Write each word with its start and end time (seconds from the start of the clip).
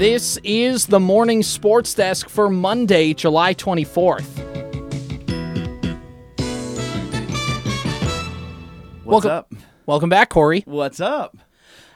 This 0.00 0.38
is 0.44 0.86
the 0.86 0.98
morning 0.98 1.42
sports 1.42 1.92
desk 1.92 2.30
for 2.30 2.48
Monday, 2.48 3.12
July 3.12 3.52
24th. 3.52 4.24
What's 9.04 9.26
Welcome- 9.26 9.30
up? 9.30 9.52
Welcome 9.84 10.08
back, 10.08 10.30
Corey. 10.30 10.62
What's 10.64 11.00
up? 11.00 11.36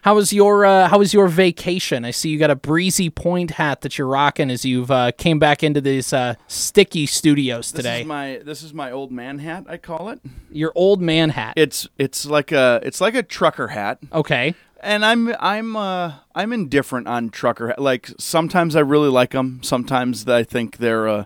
How 0.03 0.14
was 0.17 0.35
your 0.35 0.67
uh, 0.67 0.87
How 0.89 0.99
was 0.99 1.14
your 1.14 1.29
vacation? 1.29 2.05
I 2.05 2.11
see 2.11 2.29
you 2.29 2.39
got 2.39 2.51
a 2.51 2.57
breezy 2.57 3.09
point 3.09 3.53
hat 3.53 3.81
that 3.81 3.96
you're 3.96 4.07
rocking 4.07 4.50
as 4.50 4.67
you've 4.67 4.91
uh, 4.91 5.13
came 5.13 5.39
back 5.39 5.63
into 5.63 5.81
these 5.81 6.13
uh, 6.13 6.35
sticky 6.46 7.07
studios 7.07 7.73
This 7.73 7.85
today. 7.85 8.00
is 8.03 8.07
my 8.07 8.41
this 8.45 8.63
is 8.63 8.75
my 8.75 8.91
old 8.91 9.13
man 9.13 9.39
hat. 9.39 9.64
I 9.67 9.79
call 9.79 10.11
it. 10.11 10.21
your 10.50 10.73
old 10.75 11.00
man 11.00 11.31
hat. 11.31 11.55
It's 11.57 11.89
it's 11.96 12.27
like 12.27 12.53
a 12.53 12.81
it's 12.82 13.00
like 13.00 13.14
a 13.14 13.23
trucker 13.23 13.68
hat, 13.68 13.99
okay. 14.13 14.55
And 14.83 15.05
I'm 15.05 15.35
I'm 15.41 15.77
uh 15.77 16.14
I'm 16.35 16.53
indifferent 16.53 17.07
on 17.09 17.31
trucker 17.31 17.69
hat. 17.69 17.81
Like 17.81 18.11
sometimes 18.19 18.77
I 18.77 18.81
really 18.81 19.09
like 19.09 19.31
them. 19.31 19.61
Sometimes 19.63 20.27
I 20.29 20.43
think 20.43 20.79
they're 20.79 21.09
uh, 21.09 21.25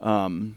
um 0.00 0.56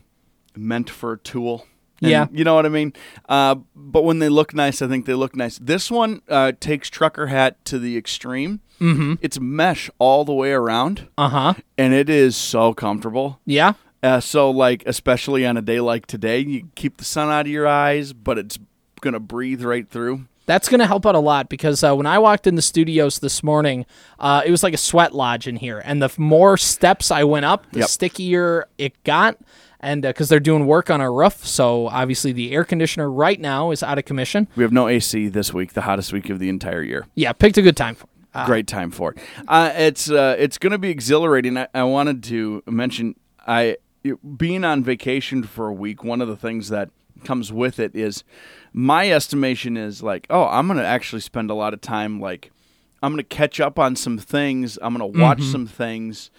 meant 0.56 0.90
for 0.90 1.14
a 1.14 1.18
tool. 1.18 1.66
And 2.02 2.12
Yeah. 2.12 2.28
you 2.32 2.44
know 2.44 2.56
what 2.56 2.66
I 2.66 2.70
mean. 2.70 2.92
Uh, 3.30 3.56
but 3.76 4.04
when 4.04 4.20
they 4.20 4.28
look 4.30 4.54
nice, 4.54 4.82
I 4.82 4.88
think 4.88 5.06
they 5.06 5.14
look 5.14 5.36
nice. 5.36 5.58
This 5.58 5.90
one 5.90 6.22
uh, 6.28 6.52
takes 6.60 6.90
trucker 6.90 7.28
hat 7.28 7.64
to 7.66 7.80
the 7.80 7.96
extreme. 7.98 8.60
Mm-hmm. 8.82 9.14
It's 9.22 9.40
mesh 9.40 9.90
all 10.00 10.26
the 10.26 10.34
way 10.34 10.52
around, 10.52 11.08
Uh 11.18 11.30
huh. 11.30 11.54
and 11.78 11.94
it 11.94 12.10
is 12.10 12.36
so 12.36 12.74
comfortable. 12.74 13.40
Yeah. 13.46 13.74
Uh, 14.02 14.20
so, 14.20 14.52
like, 14.52 14.84
especially 14.86 15.46
on 15.46 15.56
a 15.56 15.62
day 15.62 15.80
like 15.80 16.06
today, 16.06 16.40
you 16.40 16.68
keep 16.76 16.98
the 16.98 17.06
sun 17.06 17.30
out 17.30 17.46
of 17.46 17.52
your 17.52 17.68
eyes, 17.68 18.12
but 18.12 18.38
it's 18.38 18.60
gonna 19.00 19.22
breathe 19.22 19.64
right 19.64 19.88
through. 19.90 20.26
That's 20.46 20.68
going 20.68 20.80
to 20.80 20.88
help 20.88 21.06
out 21.06 21.16
a 21.16 21.20
lot 21.20 21.48
because 21.50 21.84
uh, 21.84 21.96
when 21.96 22.06
I 22.06 22.20
walked 22.20 22.48
in 22.48 22.56
the 22.56 22.62
studios 22.62 23.20
this 23.20 23.44
morning, 23.44 23.86
uh, 24.20 24.42
it 24.46 24.52
was 24.52 24.62
like 24.64 24.74
a 24.74 24.78
sweat 24.78 25.14
lodge 25.16 25.48
in 25.48 25.56
here. 25.56 25.82
And 25.86 26.02
the 26.02 26.12
more 26.18 26.58
steps 26.58 27.12
I 27.12 27.24
went 27.24 27.46
up, 27.46 27.66
the 27.72 27.80
Yep. 27.80 27.90
stickier 27.90 28.68
it 28.78 29.02
got. 29.04 29.38
And 29.80 30.02
because 30.02 30.30
they're 30.30 30.40
doing 30.40 30.66
work 30.66 30.90
on 30.90 31.02
our 31.02 31.14
roof. 31.14 31.46
So 31.46 31.88
obviously 31.88 32.32
the 32.32 32.54
air 32.54 32.64
conditioner 32.64 33.10
right 33.12 33.40
now 33.40 33.72
is 33.72 33.84
out 33.84 33.98
of 33.98 34.06
commission. 34.06 34.48
We 34.56 34.64
have 34.64 34.72
no 34.72 34.88
AC 34.88 35.28
this 35.30 35.54
week, 35.54 35.74
the 35.74 35.82
hottest 35.82 36.14
week 36.14 36.30
of 36.30 36.40
the 36.40 36.48
entire 36.50 36.82
year. 36.82 37.06
Yeah, 37.16 37.34
picked 37.34 37.58
a 37.58 37.62
good 37.62 37.76
time 37.78 37.96
for 37.96 38.04
it. 38.06 38.10
Uh, 38.34 38.46
Great 38.46 38.66
time 38.68 38.92
for 38.92 39.12
it. 39.12 39.18
Uh, 39.48 39.72
it's 39.76 40.10
uh, 40.10 40.36
it's 40.40 40.58
gonna 40.58 40.78
be 40.80 40.90
exhilarating. 40.90 41.56
I, 41.58 41.68
I 41.74 41.84
wanted 41.84 42.24
to 42.24 42.64
mention 42.66 43.16
I 43.46 43.78
being 44.38 44.64
on 44.64 44.84
vacation 44.84 45.44
for 45.44 45.68
a 45.68 45.74
week. 45.74 46.04
One 46.04 46.20
of 46.22 46.28
the 46.28 46.36
things 46.38 46.70
that 46.70 46.90
comes 47.26 47.52
with 47.54 47.78
it 47.80 47.94
is 47.96 48.24
my 48.74 49.12
estimation 49.12 49.78
is 49.78 50.04
like, 50.04 50.28
oh, 50.30 50.46
I'm 50.46 50.68
gonna 50.68 50.84
actually 50.84 51.22
spend 51.22 51.52
a 51.52 51.54
lot 51.54 51.74
of 51.74 51.82
time 51.82 52.20
like 52.20 52.52
I'm 53.02 53.14
gonna 53.14 53.24
catch 53.24 53.60
up 53.60 53.78
on 53.78 53.96
some 53.96 54.18
things. 54.18 54.80
I'm 54.82 54.94
gonna 54.94 55.08
watch 55.08 55.44
some 55.44 55.68
things 55.68 56.32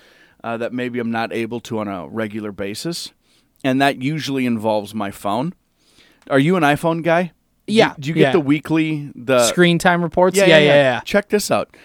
uh, 0.43 0.57
that 0.57 0.73
maybe 0.73 0.99
I'm 0.99 1.11
not 1.11 1.33
able 1.33 1.61
to 1.61 1.79
on 1.79 1.89
a 1.89 2.09
regular 2.09 2.53
basis, 2.53 3.13
and 3.63 3.81
that 3.81 4.03
usually 4.03 4.47
involves 4.47 4.95
my 4.95 5.11
phone. 5.11 5.55
Are 6.29 6.39
you 6.39 6.57
an 6.57 6.63
iPhone 6.63 7.03
guy? 7.03 7.33
Yeah, 7.67 7.95
Do, 7.95 8.03
do 8.03 8.09
you 8.09 8.15
get 8.15 8.21
yeah. 8.21 8.33
the 8.33 8.41
weekly 8.41 9.11
the 9.15 9.47
Screen 9.47 9.79
time 9.79 10.03
reports? 10.03 10.37
Yeah, 10.37 10.47
yeah, 10.47 10.59
yeah. 10.59 11.01
Check 11.01 11.29
this 11.29 11.51
out. 11.51 11.77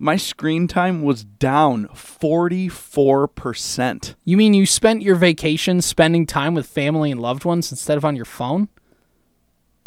My 0.00 0.14
screen 0.14 0.68
time 0.68 1.02
was 1.02 1.24
down 1.24 1.88
44%. 1.88 4.14
You 4.24 4.36
mean 4.36 4.54
you 4.54 4.64
spent 4.64 5.02
your 5.02 5.16
vacation 5.16 5.82
spending 5.82 6.24
time 6.24 6.54
with 6.54 6.68
family 6.68 7.10
and 7.10 7.20
loved 7.20 7.44
ones 7.44 7.72
instead 7.72 7.98
of 7.98 8.04
on 8.04 8.14
your 8.14 8.24
phone? 8.24 8.68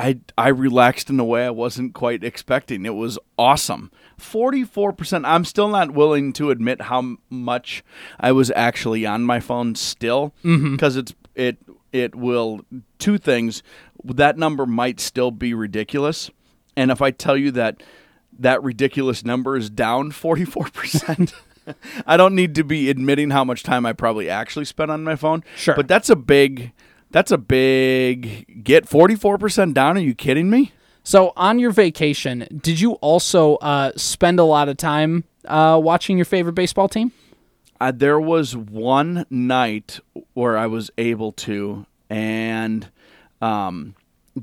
I, 0.01 0.19
I 0.35 0.47
relaxed 0.47 1.11
in 1.11 1.19
a 1.19 1.23
way 1.23 1.45
I 1.45 1.51
wasn't 1.51 1.93
quite 1.93 2.23
expecting. 2.23 2.87
It 2.87 2.95
was 2.95 3.19
awesome. 3.37 3.91
44%. 4.19 5.21
I'm 5.25 5.45
still 5.45 5.67
not 5.67 5.91
willing 5.91 6.33
to 6.33 6.49
admit 6.49 6.81
how 6.81 7.17
much 7.29 7.83
I 8.19 8.31
was 8.31 8.51
actually 8.55 9.05
on 9.05 9.23
my 9.23 9.39
phone 9.39 9.75
still 9.75 10.33
mm-hmm. 10.43 10.71
because 10.71 10.95
it's 10.95 11.13
it 11.35 11.57
it 11.91 12.15
will 12.15 12.65
two 12.97 13.19
things. 13.19 13.61
That 14.03 14.39
number 14.39 14.65
might 14.65 14.99
still 14.99 15.29
be 15.29 15.53
ridiculous. 15.53 16.31
And 16.75 16.89
if 16.89 17.01
I 17.01 17.11
tell 17.11 17.37
you 17.37 17.51
that 17.51 17.83
that 18.39 18.63
ridiculous 18.63 19.23
number 19.23 19.55
is 19.55 19.69
down 19.69 20.11
44%, 20.11 21.31
I 22.07 22.17
don't 22.17 22.33
need 22.33 22.55
to 22.55 22.63
be 22.63 22.89
admitting 22.89 23.29
how 23.29 23.43
much 23.43 23.61
time 23.61 23.85
I 23.85 23.93
probably 23.93 24.29
actually 24.29 24.65
spent 24.65 24.89
on 24.89 25.03
my 25.03 25.15
phone. 25.15 25.43
Sure. 25.55 25.75
But 25.75 25.87
that's 25.87 26.09
a 26.09 26.15
big 26.15 26.71
that's 27.11 27.31
a 27.31 27.37
big 27.37 28.63
get 28.63 28.85
44% 28.85 29.73
down. 29.73 29.97
Are 29.97 30.01
you 30.01 30.15
kidding 30.15 30.49
me? 30.49 30.71
So 31.03 31.33
on 31.35 31.59
your 31.59 31.71
vacation, 31.71 32.47
did 32.61 32.79
you 32.79 32.93
also 32.93 33.55
uh, 33.55 33.91
spend 33.95 34.39
a 34.39 34.43
lot 34.43 34.69
of 34.69 34.77
time 34.77 35.23
uh, 35.45 35.79
watching 35.81 36.17
your 36.17 36.25
favorite 36.25 36.53
baseball 36.53 36.87
team? 36.87 37.11
Uh, 37.79 37.91
there 37.91 38.19
was 38.19 38.55
one 38.55 39.25
night 39.31 39.99
where 40.33 40.55
I 40.55 40.67
was 40.67 40.91
able 40.99 41.31
to, 41.31 41.87
and 42.11 42.91
um, 43.41 43.95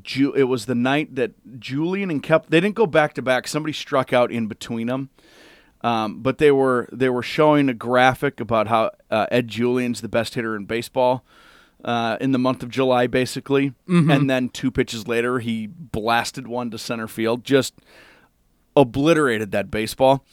Ju- 0.03 0.35
it 0.35 0.45
was 0.45 0.67
the 0.67 0.75
night 0.75 1.15
that 1.15 1.61
Julien 1.61 2.11
and 2.11 2.21
Kep 2.21 2.49
they 2.49 2.61
didn't 2.61 2.75
go 2.75 2.87
back 2.87 3.15
to 3.15 3.23
back. 3.23 3.47
Somebody 3.47 3.73
struck 3.73 4.13
out 4.13 4.33
in 4.33 4.49
between 4.49 4.89
them, 4.89 5.11
um, 5.83 6.21
but 6.21 6.39
they 6.39 6.51
were 6.51 6.89
they 6.93 7.09
were 7.09 7.23
showing 7.23 7.69
a 7.69 7.75
graphic 7.75 8.41
about 8.41 8.67
how 8.67 8.91
uh, 9.09 9.27
Ed 9.31 9.47
Julien's 9.47 10.01
the 10.01 10.09
best 10.09 10.35
hitter 10.35 10.57
in 10.57 10.65
baseball. 10.65 11.25
Uh, 11.85 12.17
in 12.21 12.33
the 12.33 12.39
month 12.39 12.63
of 12.65 12.71
July, 12.71 13.07
basically, 13.07 13.73
and 13.87 14.29
then 14.29 14.49
two 14.49 14.71
pitches 14.71 15.07
later, 15.07 15.39
he 15.39 15.69
blasted 15.69 16.49
one 16.49 16.71
to 16.73 16.79
center 16.79 17.07
field, 17.07 17.45
just 17.45 17.75
obliterated 18.77 19.53
that 19.53 19.71
baseball. 19.71 20.25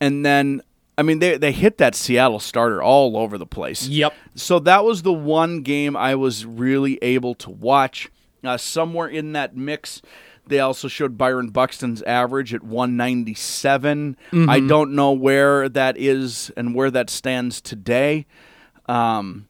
And 0.00 0.26
then, 0.26 0.60
I 0.96 1.02
mean, 1.02 1.20
they 1.20 1.36
they 1.38 1.52
hit 1.52 1.78
that 1.78 1.94
Seattle 1.94 2.40
starter 2.40 2.82
all 2.82 3.16
over 3.16 3.38
the 3.38 3.46
place. 3.46 3.86
Yep. 3.86 4.12
So 4.34 4.58
that 4.58 4.84
was 4.84 5.02
the 5.02 5.12
one 5.12 5.62
game 5.62 5.96
I 5.96 6.16
was 6.16 6.44
really 6.44 6.98
able 7.00 7.34
to 7.36 7.50
watch. 7.50 8.10
Uh, 8.42 8.56
somewhere 8.56 9.08
in 9.08 9.32
that 9.32 9.56
mix, 9.56 10.00
they 10.46 10.60
also 10.60 10.88
showed 10.88 11.18
Byron 11.18 11.50
Buxton's 11.50 12.02
average 12.02 12.54
at 12.54 12.62
197. 12.62 14.16
I 14.48 14.60
don't 14.60 14.92
know 14.92 15.12
where 15.12 15.68
that 15.68 15.96
is 15.96 16.50
and 16.56 16.74
where 16.74 16.90
that 16.90 17.10
stands 17.10 17.60
today. 17.60 18.26
Um, 18.86 19.48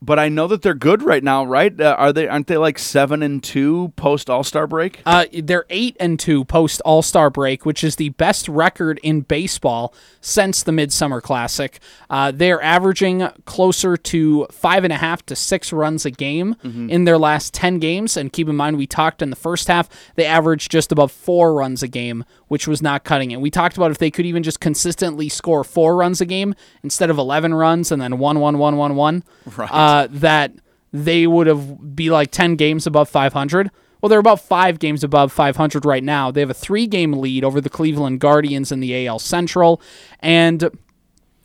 but 0.00 0.18
I 0.18 0.28
know 0.28 0.46
that 0.46 0.62
they're 0.62 0.74
good 0.74 1.02
right 1.02 1.24
now, 1.24 1.44
right? 1.44 1.78
Uh, 1.78 1.96
are 1.98 2.12
they? 2.12 2.28
Aren't 2.28 2.46
they 2.46 2.56
like 2.56 2.78
seven 2.78 3.22
and 3.22 3.42
two 3.42 3.92
post 3.96 4.30
All 4.30 4.44
Star 4.44 4.66
break? 4.66 5.02
Uh, 5.04 5.26
they're 5.32 5.66
eight 5.70 5.96
and 5.98 6.18
two 6.20 6.44
post 6.44 6.80
All 6.84 7.02
Star 7.02 7.30
break, 7.30 7.66
which 7.66 7.82
is 7.82 7.96
the 7.96 8.10
best 8.10 8.48
record 8.48 9.00
in 9.02 9.22
baseball 9.22 9.92
since 10.20 10.62
the 10.62 10.72
Midsummer 10.72 11.20
Classic. 11.20 11.80
Uh, 12.08 12.30
they're 12.30 12.62
averaging 12.62 13.28
closer 13.44 13.96
to 13.96 14.46
five 14.52 14.84
and 14.84 14.92
a 14.92 14.96
half 14.96 15.24
to 15.26 15.36
six 15.36 15.72
runs 15.72 16.04
a 16.04 16.10
game 16.10 16.56
in 16.62 17.04
their 17.04 17.18
last 17.18 17.52
ten 17.52 17.78
games. 17.78 18.16
And 18.16 18.32
keep 18.32 18.48
in 18.48 18.56
mind, 18.56 18.76
we 18.78 18.86
talked 18.86 19.20
in 19.22 19.30
the 19.30 19.36
first 19.36 19.68
half 19.68 19.88
they 20.14 20.24
averaged 20.24 20.70
just 20.70 20.92
above 20.92 21.10
four 21.10 21.54
runs 21.54 21.82
a 21.82 21.88
game, 21.88 22.24
which 22.46 22.68
was 22.68 22.80
not 22.80 23.04
cutting 23.04 23.30
it. 23.30 23.40
We 23.40 23.50
talked 23.50 23.76
about 23.76 23.90
if 23.90 23.98
they 23.98 24.10
could 24.10 24.26
even 24.26 24.42
just 24.42 24.60
consistently 24.60 25.28
score 25.28 25.64
four 25.64 25.96
runs 25.96 26.20
a 26.20 26.26
game 26.26 26.54
instead 26.82 27.10
of 27.10 27.18
eleven 27.18 27.52
runs 27.52 27.90
and 27.90 28.00
then 28.00 28.18
one 28.18 28.38
one 28.38 28.58
one 28.58 28.76
one 28.76 28.94
one. 28.94 29.24
Right. 29.56 29.68
Uh, 29.88 30.06
that 30.10 30.52
they 30.92 31.26
would 31.26 31.46
have 31.46 31.96
be 31.96 32.10
like 32.10 32.30
10 32.30 32.56
games 32.56 32.86
above 32.86 33.08
500. 33.08 33.70
Well, 34.02 34.10
they're 34.10 34.18
about 34.18 34.42
five 34.42 34.78
games 34.78 35.02
above 35.02 35.32
500 35.32 35.86
right 35.86 36.04
now. 36.04 36.30
They 36.30 36.40
have 36.40 36.50
a 36.50 36.54
three 36.54 36.86
game 36.86 37.14
lead 37.14 37.42
over 37.42 37.58
the 37.58 37.70
Cleveland 37.70 38.20
Guardians 38.20 38.70
in 38.70 38.80
the 38.80 39.06
AL 39.06 39.18
Central. 39.20 39.80
And 40.20 40.68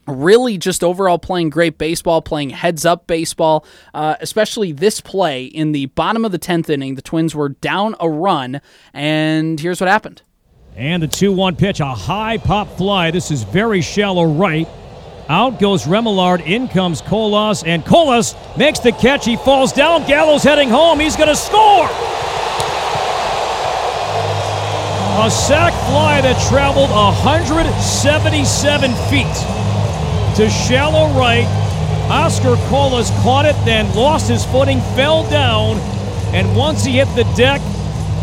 really 0.07 0.57
just 0.57 0.83
overall 0.83 1.17
playing 1.17 1.51
great 1.51 1.77
baseball, 1.77 2.21
playing 2.21 2.49
heads 2.49 2.85
up 2.85 3.07
baseball, 3.07 3.65
uh, 3.93 4.17
especially 4.19 4.73
this 4.73 4.99
play 4.99 5.45
in 5.45 5.71
the 5.71 5.85
bottom 5.85 6.25
of 6.25 6.33
the 6.33 6.39
10th 6.39 6.69
inning. 6.69 6.95
The 6.95 7.01
Twins 7.01 7.33
were 7.33 7.47
down 7.47 7.95
a 8.01 8.09
run, 8.09 8.59
and 8.93 9.57
here's 9.57 9.79
what 9.79 9.89
happened. 9.89 10.21
And 10.75 11.01
the 11.01 11.07
2 11.07 11.31
1 11.31 11.55
pitch, 11.55 11.79
a 11.79 11.85
high 11.85 12.39
pop 12.39 12.67
fly. 12.75 13.09
This 13.09 13.31
is 13.31 13.43
very 13.43 13.79
shallow 13.79 14.25
right. 14.25 14.67
Out 15.29 15.59
goes 15.59 15.85
Remillard. 15.85 16.45
In 16.45 16.67
comes 16.67 17.01
Colas. 17.01 17.63
And 17.63 17.85
Colas 17.85 18.35
makes 18.57 18.79
the 18.79 18.91
catch. 18.91 19.23
He 19.25 19.37
falls 19.37 19.71
down. 19.71 20.05
Gallo's 20.07 20.43
heading 20.43 20.69
home. 20.69 20.99
He's 20.99 21.15
going 21.15 21.29
to 21.29 21.35
score. 21.35 21.89
A 25.15 25.29
sac 25.29 25.71
fly 25.87 26.21
that 26.21 26.41
traveled 26.49 26.89
177 26.89 28.91
feet 29.09 29.27
to 30.35 30.49
shallow 30.49 31.07
right. 31.17 31.45
Oscar 32.09 32.55
Colas 32.67 33.11
caught 33.21 33.45
it, 33.45 33.55
then 33.63 33.93
lost 33.95 34.27
his 34.27 34.43
footing, 34.43 34.81
fell 34.95 35.23
down, 35.29 35.77
and 36.33 36.53
once 36.57 36.83
he 36.83 36.93
hit 36.93 37.07
the 37.15 37.23
deck, 37.35 37.61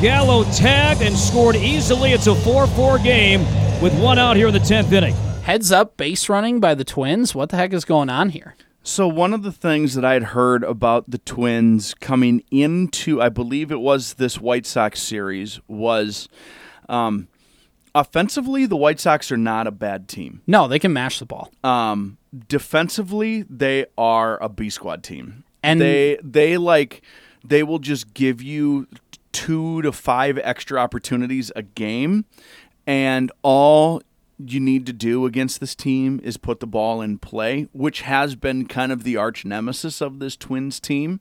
Gallo 0.02 0.42
tagged 0.52 1.00
and 1.00 1.16
scored 1.16 1.56
easily. 1.56 2.12
It's 2.12 2.26
a 2.26 2.34
4 2.34 2.66
4 2.66 2.98
game 2.98 3.46
with 3.80 3.94
one 3.98 4.18
out 4.18 4.36
here 4.36 4.48
in 4.48 4.52
the 4.52 4.58
10th 4.58 4.92
inning. 4.92 5.14
Heads 5.42 5.72
up 5.72 5.96
base 5.96 6.28
running 6.28 6.60
by 6.60 6.74
the 6.74 6.84
Twins. 6.84 7.34
What 7.34 7.48
the 7.50 7.56
heck 7.56 7.72
is 7.72 7.84
going 7.84 8.08
on 8.08 8.30
here? 8.30 8.54
So 8.82 9.08
one 9.08 9.32
of 9.34 9.42
the 9.42 9.50
things 9.52 9.94
that 9.94 10.04
I 10.04 10.12
had 10.14 10.22
heard 10.24 10.62
about 10.62 11.10
the 11.10 11.18
Twins 11.18 11.92
coming 11.94 12.44
into, 12.50 13.20
I 13.20 13.28
believe 13.30 13.72
it 13.72 13.80
was 13.80 14.14
this 14.14 14.40
White 14.40 14.64
Sox 14.64 15.02
series, 15.02 15.60
was 15.66 16.28
um, 16.88 17.26
offensively, 17.94 18.64
the 18.66 18.76
White 18.76 19.00
Sox 19.00 19.32
are 19.32 19.36
not 19.36 19.66
a 19.66 19.70
bad 19.72 20.08
team. 20.08 20.40
No, 20.46 20.68
they 20.68 20.78
can 20.78 20.92
mash 20.92 21.18
the 21.18 21.26
ball. 21.26 21.50
Um, 21.64 22.16
defensively, 22.48 23.42
they 23.50 23.86
are 23.98 24.40
a 24.42 24.48
B 24.48 24.70
squad 24.70 25.02
team, 25.02 25.44
And- 25.62 25.80
they 25.80 26.18
they 26.22 26.56
like 26.58 27.02
they 27.44 27.62
will 27.62 27.78
just 27.80 28.14
give 28.14 28.40
you 28.40 28.86
two 29.32 29.82
to 29.82 29.90
five 29.92 30.38
extra 30.38 30.78
opportunities 30.80 31.50
a 31.56 31.62
game, 31.62 32.24
and 32.86 33.32
all 33.42 34.00
you 34.46 34.60
need 34.60 34.86
to 34.86 34.92
do 34.92 35.26
against 35.26 35.60
this 35.60 35.74
team 35.74 36.20
is 36.22 36.36
put 36.36 36.60
the 36.60 36.66
ball 36.66 37.00
in 37.00 37.18
play, 37.18 37.68
which 37.72 38.02
has 38.02 38.34
been 38.34 38.66
kind 38.66 38.92
of 38.92 39.04
the 39.04 39.16
arch 39.16 39.44
nemesis 39.44 40.00
of 40.00 40.18
this 40.18 40.36
Twins 40.36 40.80
team. 40.80 41.20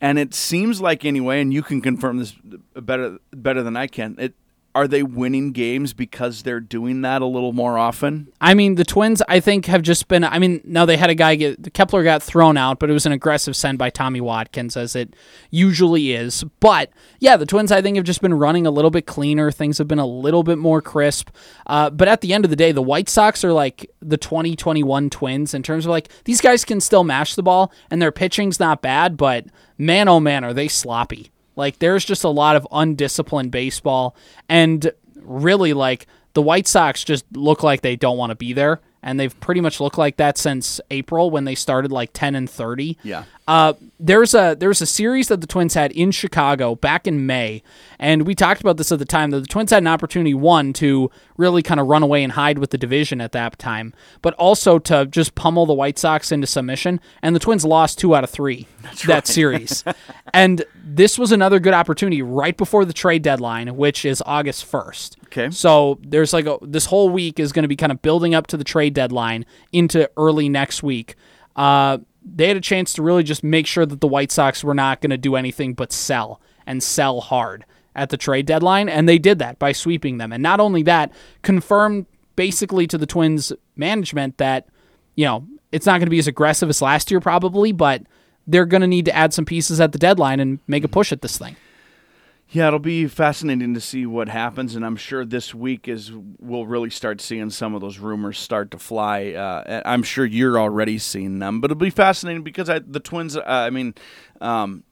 And 0.00 0.18
it 0.18 0.32
seems 0.32 0.80
like 0.80 1.04
anyway, 1.04 1.40
and 1.40 1.52
you 1.52 1.62
can 1.62 1.80
confirm 1.80 2.18
this 2.18 2.34
better 2.74 3.18
better 3.32 3.62
than 3.62 3.76
I 3.76 3.88
can. 3.88 4.14
It 4.18 4.34
are 4.78 4.86
they 4.86 5.02
winning 5.02 5.50
games 5.50 5.92
because 5.92 6.44
they're 6.44 6.60
doing 6.60 7.00
that 7.00 7.20
a 7.20 7.26
little 7.26 7.52
more 7.52 7.76
often? 7.76 8.28
I 8.40 8.54
mean, 8.54 8.76
the 8.76 8.84
Twins, 8.84 9.20
I 9.28 9.40
think, 9.40 9.66
have 9.66 9.82
just 9.82 10.06
been. 10.06 10.22
I 10.22 10.38
mean, 10.38 10.60
now 10.62 10.84
they 10.84 10.96
had 10.96 11.10
a 11.10 11.16
guy 11.16 11.34
get 11.34 11.74
Kepler 11.74 12.04
got 12.04 12.22
thrown 12.22 12.56
out, 12.56 12.78
but 12.78 12.88
it 12.88 12.92
was 12.92 13.04
an 13.04 13.10
aggressive 13.10 13.56
send 13.56 13.76
by 13.76 13.90
Tommy 13.90 14.20
Watkins, 14.20 14.76
as 14.76 14.94
it 14.94 15.16
usually 15.50 16.12
is. 16.12 16.44
But 16.60 16.90
yeah, 17.18 17.36
the 17.36 17.44
Twins, 17.44 17.72
I 17.72 17.82
think, 17.82 17.96
have 17.96 18.06
just 18.06 18.22
been 18.22 18.34
running 18.34 18.68
a 18.68 18.70
little 18.70 18.92
bit 18.92 19.04
cleaner. 19.04 19.50
Things 19.50 19.78
have 19.78 19.88
been 19.88 19.98
a 19.98 20.06
little 20.06 20.44
bit 20.44 20.58
more 20.58 20.80
crisp. 20.80 21.30
Uh, 21.66 21.90
but 21.90 22.06
at 22.06 22.20
the 22.20 22.32
end 22.32 22.44
of 22.44 22.50
the 22.50 22.56
day, 22.56 22.70
the 22.70 22.80
White 22.80 23.08
Sox 23.08 23.42
are 23.42 23.52
like 23.52 23.90
the 24.00 24.16
2021 24.16 25.10
Twins 25.10 25.54
in 25.54 25.64
terms 25.64 25.86
of 25.86 25.90
like 25.90 26.08
these 26.22 26.40
guys 26.40 26.64
can 26.64 26.80
still 26.80 27.02
mash 27.02 27.34
the 27.34 27.42
ball, 27.42 27.72
and 27.90 28.00
their 28.00 28.12
pitching's 28.12 28.60
not 28.60 28.80
bad, 28.80 29.16
but 29.16 29.46
man, 29.76 30.06
oh 30.06 30.20
man, 30.20 30.44
are 30.44 30.54
they 30.54 30.68
sloppy. 30.68 31.32
Like 31.58 31.80
there's 31.80 32.04
just 32.04 32.24
a 32.24 32.28
lot 32.28 32.56
of 32.56 32.66
undisciplined 32.70 33.50
baseball. 33.50 34.16
And 34.48 34.90
really 35.16 35.74
like 35.74 36.06
the 36.32 36.40
White 36.40 36.68
Sox 36.68 37.04
just 37.04 37.24
look 37.32 37.62
like 37.62 37.82
they 37.82 37.96
don't 37.96 38.16
want 38.16 38.30
to 38.30 38.36
be 38.36 38.52
there 38.52 38.80
and 39.02 39.18
they've 39.18 39.38
pretty 39.40 39.60
much 39.60 39.80
looked 39.80 39.98
like 39.98 40.16
that 40.16 40.38
since 40.38 40.80
April 40.90 41.30
when 41.30 41.44
they 41.44 41.54
started 41.54 41.92
like 41.92 42.10
10 42.12 42.34
and 42.34 42.48
30. 42.48 42.98
Yeah. 43.02 43.24
Uh, 43.46 43.72
there's 43.98 44.34
a 44.34 44.54
there's 44.58 44.82
a 44.82 44.86
series 44.86 45.28
that 45.28 45.40
the 45.40 45.46
Twins 45.46 45.72
had 45.72 45.90
in 45.92 46.10
Chicago 46.10 46.74
back 46.74 47.06
in 47.06 47.24
May, 47.24 47.62
and 47.98 48.26
we 48.26 48.34
talked 48.34 48.60
about 48.60 48.76
this 48.76 48.92
at 48.92 48.98
the 48.98 49.06
time 49.06 49.30
that 49.30 49.40
the 49.40 49.46
Twins 49.46 49.70
had 49.70 49.82
an 49.82 49.86
opportunity 49.86 50.34
one 50.34 50.74
to 50.74 51.10
really 51.38 51.62
kind 51.62 51.80
of 51.80 51.86
run 51.86 52.02
away 52.02 52.22
and 52.22 52.34
hide 52.34 52.58
with 52.58 52.70
the 52.70 52.78
division 52.78 53.22
at 53.22 53.32
that 53.32 53.58
time, 53.58 53.94
but 54.20 54.34
also 54.34 54.78
to 54.80 55.06
just 55.06 55.34
pummel 55.34 55.64
the 55.64 55.72
White 55.72 55.98
Sox 55.98 56.30
into 56.30 56.46
submission, 56.46 57.00
and 57.22 57.34
the 57.34 57.40
Twins 57.40 57.64
lost 57.64 57.98
two 57.98 58.14
out 58.14 58.22
of 58.22 58.28
three 58.28 58.66
That's 58.82 59.06
that 59.06 59.26
series, 59.26 59.82
and 60.34 60.62
this 60.84 61.18
was 61.18 61.32
another 61.32 61.58
good 61.58 61.74
opportunity 61.74 62.20
right 62.20 62.56
before 62.56 62.84
the 62.84 62.92
trade 62.92 63.22
deadline, 63.22 63.76
which 63.76 64.04
is 64.04 64.22
August 64.26 64.66
first. 64.66 65.17
Okay. 65.28 65.50
So 65.50 65.98
there's 66.02 66.32
like 66.32 66.46
a, 66.46 66.58
this 66.62 66.86
whole 66.86 67.10
week 67.10 67.38
is 67.38 67.52
going 67.52 67.62
to 67.62 67.68
be 67.68 67.76
kind 67.76 67.92
of 67.92 68.02
building 68.02 68.34
up 68.34 68.46
to 68.48 68.56
the 68.56 68.64
trade 68.64 68.94
deadline 68.94 69.44
into 69.72 70.10
early 70.16 70.48
next 70.48 70.82
week. 70.82 71.16
Uh, 71.54 71.98
they 72.24 72.48
had 72.48 72.56
a 72.56 72.62
chance 72.62 72.92
to 72.94 73.02
really 73.02 73.22
just 73.22 73.42
make 73.44 73.66
sure 73.66 73.86
that 73.86 74.00
the 74.00 74.08
White 74.08 74.32
Sox 74.32 74.64
were 74.64 74.74
not 74.74 75.00
going 75.00 75.10
to 75.10 75.18
do 75.18 75.36
anything 75.36 75.74
but 75.74 75.92
sell 75.92 76.40
and 76.66 76.82
sell 76.82 77.20
hard 77.20 77.64
at 77.94 78.10
the 78.10 78.16
trade 78.16 78.46
deadline, 78.46 78.88
and 78.88 79.08
they 79.08 79.18
did 79.18 79.38
that 79.40 79.58
by 79.58 79.72
sweeping 79.72 80.18
them. 80.18 80.32
And 80.32 80.42
not 80.42 80.60
only 80.60 80.82
that, 80.84 81.12
confirmed 81.42 82.06
basically 82.36 82.86
to 82.86 82.96
the 82.96 83.06
Twins 83.06 83.52
management 83.76 84.38
that 84.38 84.68
you 85.16 85.24
know 85.24 85.46
it's 85.72 85.86
not 85.86 85.98
going 85.98 86.06
to 86.06 86.10
be 86.10 86.18
as 86.18 86.28
aggressive 86.28 86.68
as 86.68 86.80
last 86.80 87.10
year 87.10 87.20
probably, 87.20 87.72
but 87.72 88.02
they're 88.46 88.66
going 88.66 88.80
to 88.80 88.86
need 88.86 89.04
to 89.06 89.14
add 89.14 89.34
some 89.34 89.44
pieces 89.44 89.80
at 89.80 89.92
the 89.92 89.98
deadline 89.98 90.40
and 90.40 90.60
make 90.66 90.84
a 90.84 90.88
push 90.88 91.12
at 91.12 91.22
this 91.22 91.36
thing. 91.36 91.56
Yeah, 92.50 92.68
it'll 92.68 92.78
be 92.78 93.06
fascinating 93.08 93.74
to 93.74 93.80
see 93.80 94.06
what 94.06 94.30
happens, 94.30 94.74
and 94.74 94.84
I'm 94.84 94.96
sure 94.96 95.26
this 95.26 95.54
week 95.54 95.86
is 95.86 96.10
we'll 96.38 96.64
really 96.66 96.88
start 96.88 97.20
seeing 97.20 97.50
some 97.50 97.74
of 97.74 97.82
those 97.82 97.98
rumors 97.98 98.38
start 98.38 98.70
to 98.70 98.78
fly. 98.78 99.32
Uh, 99.32 99.82
I'm 99.84 100.02
sure 100.02 100.24
you're 100.24 100.58
already 100.58 100.98
seeing 100.98 101.40
them, 101.40 101.60
but 101.60 101.70
it'll 101.70 101.78
be 101.78 101.90
fascinating 101.90 102.42
because 102.42 102.70
I, 102.70 102.78
the 102.78 103.00
Twins. 103.00 103.36
Uh, 103.36 103.42
I 103.46 103.68
mean, 103.68 103.94
um, 104.40 104.82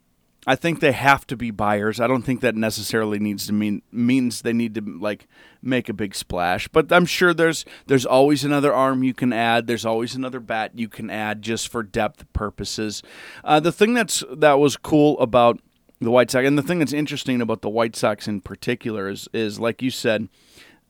I 0.46 0.54
think 0.54 0.80
they 0.80 0.92
have 0.92 1.26
to 1.28 1.36
be 1.36 1.50
buyers. 1.50 1.98
I 1.98 2.06
don't 2.06 2.20
think 2.22 2.42
that 2.42 2.54
necessarily 2.54 3.18
needs 3.18 3.46
to 3.46 3.54
mean 3.54 3.80
means 3.90 4.42
they 4.42 4.52
need 4.52 4.74
to 4.74 4.82
like 4.82 5.26
make 5.62 5.88
a 5.88 5.94
big 5.94 6.14
splash. 6.14 6.68
But 6.68 6.92
I'm 6.92 7.06
sure 7.06 7.32
there's 7.32 7.64
there's 7.86 8.04
always 8.04 8.44
another 8.44 8.74
arm 8.74 9.02
you 9.02 9.14
can 9.14 9.32
add. 9.32 9.66
There's 9.66 9.86
always 9.86 10.14
another 10.14 10.40
bat 10.40 10.72
you 10.74 10.88
can 10.88 11.08
add 11.08 11.40
just 11.40 11.68
for 11.68 11.82
depth 11.82 12.30
purposes. 12.34 13.02
Uh, 13.42 13.60
the 13.60 13.72
thing 13.72 13.94
that's 13.94 14.22
that 14.30 14.58
was 14.58 14.76
cool 14.76 15.18
about 15.20 15.58
the 16.00 16.10
White 16.10 16.30
Sox, 16.30 16.46
and 16.46 16.56
the 16.58 16.62
thing 16.62 16.78
that's 16.78 16.92
interesting 16.92 17.40
about 17.40 17.62
the 17.62 17.70
White 17.70 17.96
Sox 17.96 18.28
in 18.28 18.40
particular 18.40 19.08
is 19.08 19.28
is 19.32 19.58
like 19.60 19.82
you 19.82 19.90
said. 19.90 20.28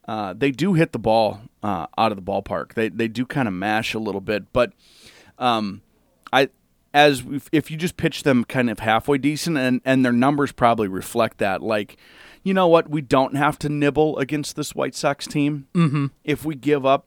Uh, 0.09 0.33
they 0.33 0.53
do 0.53 0.75
hit 0.75 0.93
the 0.93 1.01
ball 1.01 1.41
uh, 1.65 1.89
out 1.99 2.13
of 2.13 2.17
the 2.17 2.23
ballpark. 2.23 2.75
They 2.75 2.89
they 2.89 3.09
do 3.09 3.27
kind 3.27 3.49
of 3.49 3.55
mash 3.55 3.93
a 3.93 3.99
little 3.99 4.21
bit, 4.21 4.53
but 4.53 4.73
um, 5.37 5.83
I 6.33 6.49
as 6.95 7.25
if- 7.29 7.49
if 7.51 7.71
you 7.73 7.77
just 7.77 7.97
pitch 7.97 8.23
them 8.23 8.45
kind 8.45 8.71
of 8.71 8.79
halfway 8.79 9.19
decent, 9.19 9.59
and 9.59 9.81
and 9.85 10.05
their 10.05 10.13
numbers 10.13 10.53
probably 10.53 10.87
reflect 10.87 11.39
that. 11.39 11.61
Like, 11.61 11.97
you 12.45 12.55
know 12.55 12.69
what? 12.69 12.89
We 12.89 13.01
don't 13.01 13.35
have 13.35 13.59
to 13.59 13.69
nibble 13.69 14.17
against 14.19 14.55
this 14.55 14.77
White 14.77 14.95
Sox 14.95 15.27
team. 15.27 15.67
Mm-hmm. 15.75 16.07
If 16.23 16.45
we 16.45 16.55
give 16.55 16.87
up 16.87 17.07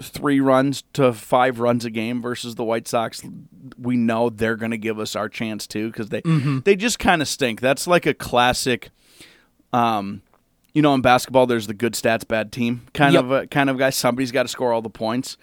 three 0.00 0.40
runs 0.40 0.82
to 0.94 1.12
five 1.12 1.58
runs 1.60 1.84
a 1.84 1.90
game 1.90 2.20
versus 2.22 2.54
the 2.54 2.64
White 2.64 2.88
Sox, 2.88 3.22
we 3.78 3.96
know 3.96 4.30
they're 4.30 4.56
going 4.56 4.70
to 4.70 4.78
give 4.78 4.98
us 4.98 5.14
our 5.14 5.28
chance 5.28 5.66
too 5.66 5.88
because 5.88 6.08
they 6.08 6.22
they 6.64 6.76
just 6.76 6.98
kind 6.98 7.22
of 7.22 7.28
stink. 7.28 7.60
That's 7.60 7.86
like 7.86 8.06
a 8.06 8.14
classic. 8.14 8.90
Um, 9.72 10.22
you 10.74 10.82
know, 10.82 10.94
in 10.94 11.02
basketball, 11.02 11.46
there's 11.46 11.66
the 11.66 11.74
good 11.74 11.92
stats, 11.94 12.26
bad 12.26 12.50
team 12.52 12.82
kind 12.94 13.14
Yep. 13.14 13.24
of 13.24 13.30
a, 13.30 13.46
kind 13.46 13.68
of 13.70 13.78
guy. 13.78 13.90
Somebody's 13.90 14.32
got 14.32 14.42
to 14.44 14.48
score 14.48 14.72
all 14.72 14.82
the 14.82 14.90
points. 14.90 15.36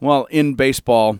Well, 0.00 0.24
in 0.30 0.54
baseball, 0.54 1.18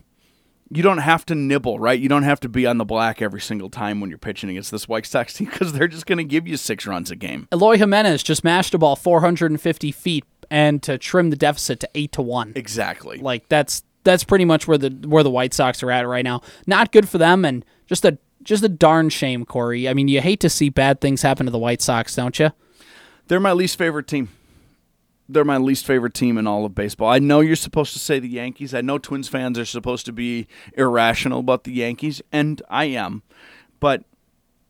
you 0.71 0.83
don't 0.83 0.99
have 0.99 1.25
to 1.27 1.35
nibble, 1.35 1.79
right? 1.79 1.99
You 1.99 2.09
don't 2.09 2.23
have 2.23 2.39
to 2.41 2.49
be 2.49 2.65
on 2.67 2.77
the 2.77 2.85
black 2.85 3.21
every 3.21 3.41
single 3.41 3.69
time 3.69 4.01
when 4.01 4.09
you're 4.09 4.19
pitching 4.19 4.49
against 4.49 4.71
this 4.71 4.87
White 4.87 5.05
Sox 5.05 5.33
team 5.37 5.47
because 5.49 5.73
they're 5.73 5.87
just 5.87 6.05
going 6.05 6.17
to 6.19 6.23
give 6.23 6.47
you 6.47 6.57
six 6.57 6.85
runs 6.85 7.09
a 7.11 7.15
game. 7.15 7.47
Eloy 7.51 7.77
Jimenez 7.77 8.21
just 8.23 8.43
mashed 8.43 8.73
a 8.73 8.77
ball 8.77 8.95
450 8.95 9.91
feet 9.91 10.25
and 10.49 10.81
to 10.83 10.97
trim 10.97 11.29
the 11.29 11.35
deficit 11.35 11.79
to 11.81 11.89
eight 11.95 12.11
to 12.13 12.21
one. 12.21 12.53
Exactly. 12.55 13.17
Like 13.17 13.47
that's 13.49 13.83
that's 14.03 14.23
pretty 14.23 14.45
much 14.45 14.67
where 14.67 14.77
the 14.77 14.89
where 15.07 15.23
the 15.23 15.31
White 15.31 15.53
Sox 15.53 15.83
are 15.83 15.91
at 15.91 16.07
right 16.07 16.23
now. 16.23 16.41
Not 16.65 16.91
good 16.91 17.09
for 17.09 17.17
them, 17.17 17.43
and 17.43 17.65
just 17.87 18.05
a 18.05 18.17
just 18.43 18.63
a 18.63 18.69
darn 18.69 19.09
shame, 19.09 19.43
Corey. 19.45 19.89
I 19.89 19.93
mean, 19.93 20.07
you 20.07 20.21
hate 20.21 20.39
to 20.41 20.49
see 20.49 20.69
bad 20.69 21.01
things 21.01 21.21
happen 21.21 21.45
to 21.45 21.51
the 21.51 21.59
White 21.59 21.81
Sox, 21.81 22.15
don't 22.15 22.37
you? 22.39 22.51
They're 23.27 23.39
my 23.39 23.53
least 23.53 23.77
favorite 23.77 24.07
team. 24.07 24.29
They're 25.27 25.43
my 25.43 25.57
least 25.57 25.87
favorite 25.87 26.13
team 26.13 26.37
in 26.37 26.45
all 26.45 26.65
of 26.65 26.75
baseball. 26.75 27.09
I 27.09 27.17
know 27.17 27.39
you're 27.39 27.55
supposed 27.55 27.93
to 27.93 27.99
say 27.99 28.19
the 28.19 28.29
Yankees. 28.29 28.75
I 28.75 28.81
know 28.81 28.99
Twins 28.99 29.27
fans 29.27 29.57
are 29.57 29.65
supposed 29.65 30.05
to 30.05 30.13
be 30.13 30.47
irrational 30.77 31.39
about 31.39 31.63
the 31.63 31.73
Yankees, 31.73 32.21
and 32.31 32.61
I 32.69 32.85
am. 32.85 33.23
But 33.79 34.03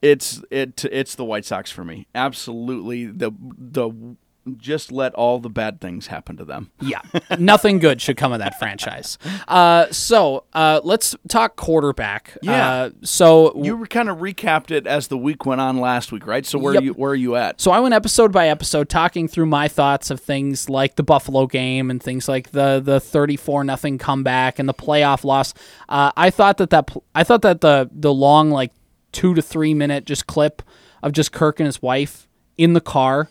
it's 0.02 0.42
it 0.50 0.86
it's 0.86 1.16
the 1.16 1.26
White 1.26 1.46
Sox 1.46 1.72
for 1.72 1.84
me. 1.84 2.08
Absolutely 2.16 3.06
the 3.08 3.32
the 3.40 4.16
just 4.58 4.92
let 4.92 5.14
all 5.16 5.40
the 5.40 5.50
bad 5.50 5.82
things 5.82 6.08
happen 6.08 6.38
to 6.38 6.46
them. 6.46 6.72
Yeah, 6.82 7.02
nothing 7.40 7.80
good 7.80 8.00
should 8.00 8.16
come 8.18 8.32
of 8.32 8.40
that 8.40 8.60
franchise. 8.60 9.18
Uh, 9.48 9.88
so 9.92 10.44
uh, 10.54 10.82
let's 10.84 11.16
talk 11.28 11.56
quarterback. 11.56 12.38
Yeah. 12.44 12.70
Uh, 12.72 12.90
so 13.02 13.60
You 13.64 13.76
were 13.76 13.88
kind 13.88 14.08
of 14.08 14.18
recapped 14.20 14.70
it 14.70 14.86
as 14.86 15.08
the 15.08 15.18
week 15.18 15.46
went 15.48 15.62
on 15.62 15.80
last 15.80 16.12
week, 16.12 16.28
right? 16.28 16.46
So 16.46 16.60
where 16.60 16.74
Yep. 16.76 16.82
are 16.82 16.86
you 16.86 16.94
where 16.94 17.12
are 17.12 17.16
you 17.16 17.36
at? 17.36 17.60
So 17.60 17.72
I 17.72 17.80
went 17.80 17.96
episode 17.96 18.32
by 18.32 18.48
episode 18.50 18.88
talking 18.88 19.28
through 19.28 19.48
my 19.48 19.68
thoughts 19.68 20.12
of 20.12 20.20
things 20.20 20.70
like 20.70 20.96
the 20.96 21.04
Buffalo 21.04 21.48
game 21.48 21.90
and 21.90 22.02
things 22.04 22.28
like 22.28 22.52
the 22.52 22.80
the 22.84 23.00
34 23.00 23.64
nothing 23.64 23.98
comeback 23.98 24.60
and 24.60 24.70
the 24.70 24.74
playoff 24.74 25.24
loss. 25.24 25.54
Uh, 25.90 26.12
I 26.16 26.30
thought 26.30 26.58
that 26.58 26.70
that 26.70 26.92
I 27.16 27.24
thought 27.24 27.42
that 27.42 27.62
the 27.62 27.90
the 27.92 28.14
long 28.14 28.52
like 28.52 28.72
2 29.14 29.34
to 29.34 29.42
3 29.42 29.74
minute 29.74 30.06
just 30.06 30.28
clip 30.28 30.62
of 31.02 31.14
just 31.14 31.32
Kirk 31.32 31.60
and 31.60 31.66
his 31.66 31.82
wife 31.82 32.28
in 32.58 32.74
the 32.74 32.82
car 32.82 33.30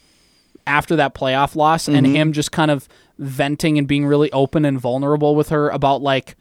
after 0.67 0.97
that 0.97 1.15
playoff 1.15 1.55
loss 1.57 1.89
and 1.89 2.07
him 2.07 2.33
just 2.33 2.53
kind 2.53 2.71
of 2.71 2.89
venting 3.19 3.79
and 3.79 3.87
being 3.87 4.07
really 4.07 4.31
open 4.33 4.65
and 4.65 4.79
vulnerable 4.81 5.35
with 5.37 5.51
her 5.51 5.69
about 5.71 6.03
like 6.03 6.37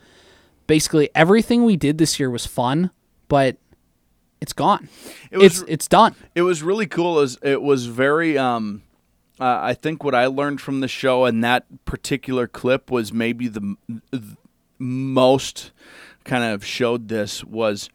basically 0.68 1.10
everything 1.14 1.66
we 1.66 1.76
did 1.76 1.98
this 1.98 2.20
year 2.20 2.30
was 2.30 2.46
fun, 2.46 2.90
but 3.28 3.58
it's 4.42 4.54
gone. 4.54 4.90
It 5.32 5.38
was- 5.38 5.62
it's 5.62 5.70
it's 5.70 5.88
done. 5.88 6.16
It 6.36 6.42
was 6.44 6.64
really 6.64 6.88
cool. 6.88 7.20
As 7.20 7.38
it 7.42 7.62
was 7.62 7.86
very. 7.88 8.38
Um, 8.38 8.82
uh, 9.40 9.60
I 9.62 9.74
think 9.74 10.04
what 10.04 10.14
I 10.16 10.28
learned 10.28 10.62
from 10.62 10.80
the 10.82 10.88
show 10.88 11.26
and 11.26 11.44
that 11.44 11.66
particular 11.86 12.48
clip 12.48 12.92
was 12.92 13.12
maybe 13.12 13.48
the, 13.48 13.76
the 14.12 14.38
most 14.78 15.72
kind 16.24 16.44
of 16.44 16.64
showed 16.64 17.08
this 17.08 17.44
was 17.44 17.90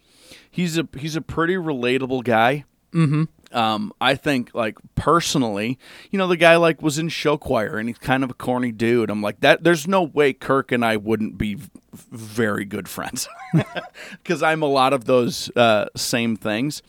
he's 0.51 0.77
a 0.79 0.89
he's 0.99 1.17
a 1.17 1.21
pretty 1.21 1.55
relatable 1.55 2.25
guy. 2.25 2.65
Mm-hmm. 2.93 3.25
Um, 3.53 3.93
I 4.01 4.15
think 4.15 4.55
like 4.55 4.77
personally, 4.95 5.79
you 6.11 6.19
know, 6.19 6.27
the 6.27 6.37
guy 6.37 6.57
like 6.57 6.83
was 6.83 6.99
in 6.99 7.09
show 7.09 7.37
choir 7.39 7.79
and 7.79 7.89
he's 7.89 7.99
kind 7.99 8.23
of 8.23 8.31
a 8.31 8.35
corny 8.35 8.73
dude. 8.73 9.11
I'm 9.11 9.23
like 9.23 9.41
that. 9.41 9.65
There's 9.65 9.89
no 9.89 10.03
way 10.03 10.33
Kirk 10.33 10.71
and 10.71 10.85
I 10.85 10.97
wouldn't 10.97 11.39
be 11.39 11.55
v- 11.55 11.71
very 11.93 12.65
good 12.65 12.89
friends 12.89 13.29
because 14.23 14.43
I'm 14.43 14.63
a 14.63 14.67
lot 14.67 14.93
of 14.93 15.07
those 15.07 15.51
uh, 15.57 15.87
same 15.97 16.37
things. 16.37 16.83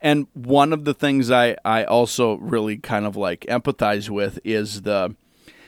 And 0.00 0.26
one 0.34 0.72
of 0.72 0.84
the 0.84 0.94
things 0.94 1.30
I 1.30 1.56
I 1.64 1.84
also 1.84 2.34
really 2.34 2.76
kind 2.76 3.06
of 3.06 3.16
like 3.16 3.40
empathize 3.48 4.08
with 4.08 4.38
is 4.44 4.82
the 4.82 5.16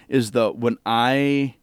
is 0.08 0.30
the 0.30 0.52
when 0.52 0.78
I 0.86 1.56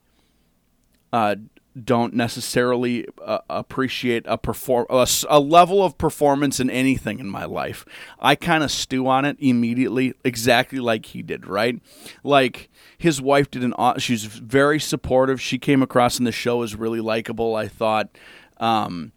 uh, 1.13 1.36
don't 1.82 2.13
necessarily 2.13 3.08
uh, 3.24 3.39
appreciate 3.50 4.24
a 4.27 4.38
perform 4.38 4.86
a, 4.89 5.08
a 5.30 5.39
level 5.39 5.84
of 5.84 5.98
performance 5.98 6.60
in 6.60 6.70
anything 6.70 7.20
in 7.20 7.27
my 7.27 7.46
life. 7.46 7.86
I 8.20 8.36
kind 8.36 8.63
of 8.63 8.72
stew 8.72 9.08
on 9.08 9.25
it 9.25 9.38
immediately, 9.39 10.13
exactly 10.24 10.80
like 10.80 11.08
he 11.08 11.22
did. 11.22 11.48
Right, 11.48 11.80
like 12.24 12.70
his 12.98 13.22
wife 13.22 13.50
did 13.50 13.63
an. 13.63 13.74
She's 13.98 14.25
very 14.25 14.80
supportive. 14.80 15.42
She 15.42 15.58
came 15.58 15.82
across 15.82 16.20
in 16.20 16.25
the 16.25 16.32
show 16.32 16.62
as 16.62 16.75
really 16.75 17.01
likable. 17.01 17.56
I 17.56 17.68
thought. 17.68 18.10
Um, 18.58 19.12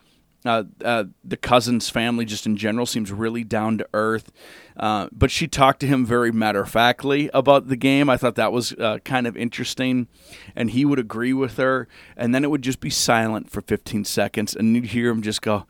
uh, 0.48 0.64
uh, 0.84 1.04
the 1.24 1.36
Cousins 1.36 1.88
family, 1.90 2.24
just 2.24 2.46
in 2.46 2.56
general, 2.56 2.86
seems 2.86 3.10
really 3.12 3.44
down 3.44 3.78
to 3.78 3.88
earth. 3.94 4.32
Uh, 4.76 5.08
but 5.12 5.30
she 5.30 5.46
talked 5.48 5.80
to 5.80 5.86
him 5.86 6.04
very 6.04 6.30
matter 6.32 6.62
of 6.62 6.70
factly 6.70 7.30
about 7.32 7.68
the 7.68 7.76
game. 7.76 8.10
I 8.10 8.16
thought 8.16 8.34
that 8.34 8.52
was 8.52 8.72
uh, 8.72 8.98
kind 9.04 9.26
of 9.26 9.36
interesting, 9.36 10.06
and 10.54 10.70
he 10.70 10.84
would 10.84 10.98
agree 10.98 11.32
with 11.32 11.56
her. 11.56 11.88
And 12.16 12.34
then 12.34 12.44
it 12.44 12.50
would 12.50 12.62
just 12.62 12.80
be 12.80 12.90
silent 12.90 13.50
for 13.50 13.60
15 13.62 14.04
seconds, 14.04 14.54
and 14.54 14.74
you'd 14.74 14.86
hear 14.86 15.10
him 15.10 15.22
just 15.22 15.40
go, 15.42 15.66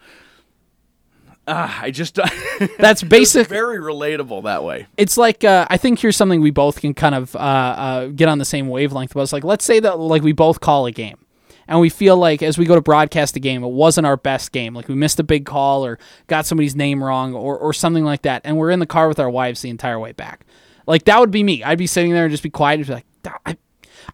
"Ah, 1.47 1.79
I 1.83 1.91
just." 1.91 2.19
That's 2.79 3.03
basic. 3.17 3.47
very 3.49 3.79
relatable 3.79 4.43
that 4.45 4.65
way. 4.65 4.87
it's 4.97 5.17
like 5.17 5.45
uh, 5.45 5.67
I 5.71 5.77
think 5.77 5.99
here's 6.01 6.17
something 6.17 6.41
we 6.41 6.51
both 6.51 6.81
can 6.81 6.95
kind 6.95 7.15
of 7.15 7.37
uh, 7.37 7.39
uh, 7.39 8.07
get 8.09 8.29
on 8.29 8.39
the 8.39 8.45
same 8.45 8.69
wavelength. 8.69 9.15
Was 9.15 9.33
like 9.33 9.45
let's 9.45 9.65
say 9.65 9.79
that 9.81 9.99
like 9.99 10.23
we 10.23 10.33
both 10.33 10.61
call 10.61 10.87
a 10.87 10.93
game, 10.93 11.19
and 11.69 11.81
we 11.81 11.89
feel 11.89 12.17
like 12.17 12.43
as 12.43 12.59
we 12.59 12.65
go 12.65 12.75
to 12.75 12.81
broadcast 12.81 13.35
the 13.35 13.41
game, 13.41 13.63
it 13.63 13.71
wasn't 13.71 14.07
our 14.07 14.17
best 14.17 14.53
game. 14.53 14.75
Like 14.75 14.89
we 14.89 14.95
missed 14.95 15.21
a 15.21 15.25
big 15.25 15.47
call 15.47 15.85
or 15.85 15.99
got 16.27 16.47
somebody's 16.47 16.77
name 16.77 17.03
wrong 17.03 17.35
or 17.35 17.59
or 17.59 17.73
something 17.73 18.05
like 18.05 18.23
that, 18.23 18.43
and 18.45 18.57
we're 18.57 18.71
in 18.71 18.81
the 18.81 18.87
car 18.87 19.09
with 19.09 19.19
our 19.19 19.31
wives 19.31 19.63
the 19.63 19.71
entire 19.71 19.99
way 19.99 20.13
back. 20.13 20.47
Like 20.87 21.05
that 21.05 21.19
would 21.19 21.31
be 21.31 21.43
me. 21.43 21.65
I'd 21.65 21.79
be 21.79 21.87
sitting 21.87 22.13
there 22.13 22.25
and 22.25 22.31
just 22.31 22.43
be 22.43 22.51
quiet 22.51 22.79
and 22.79 22.87
be 22.87 22.93
like, 22.95 23.07
I, 23.45 23.57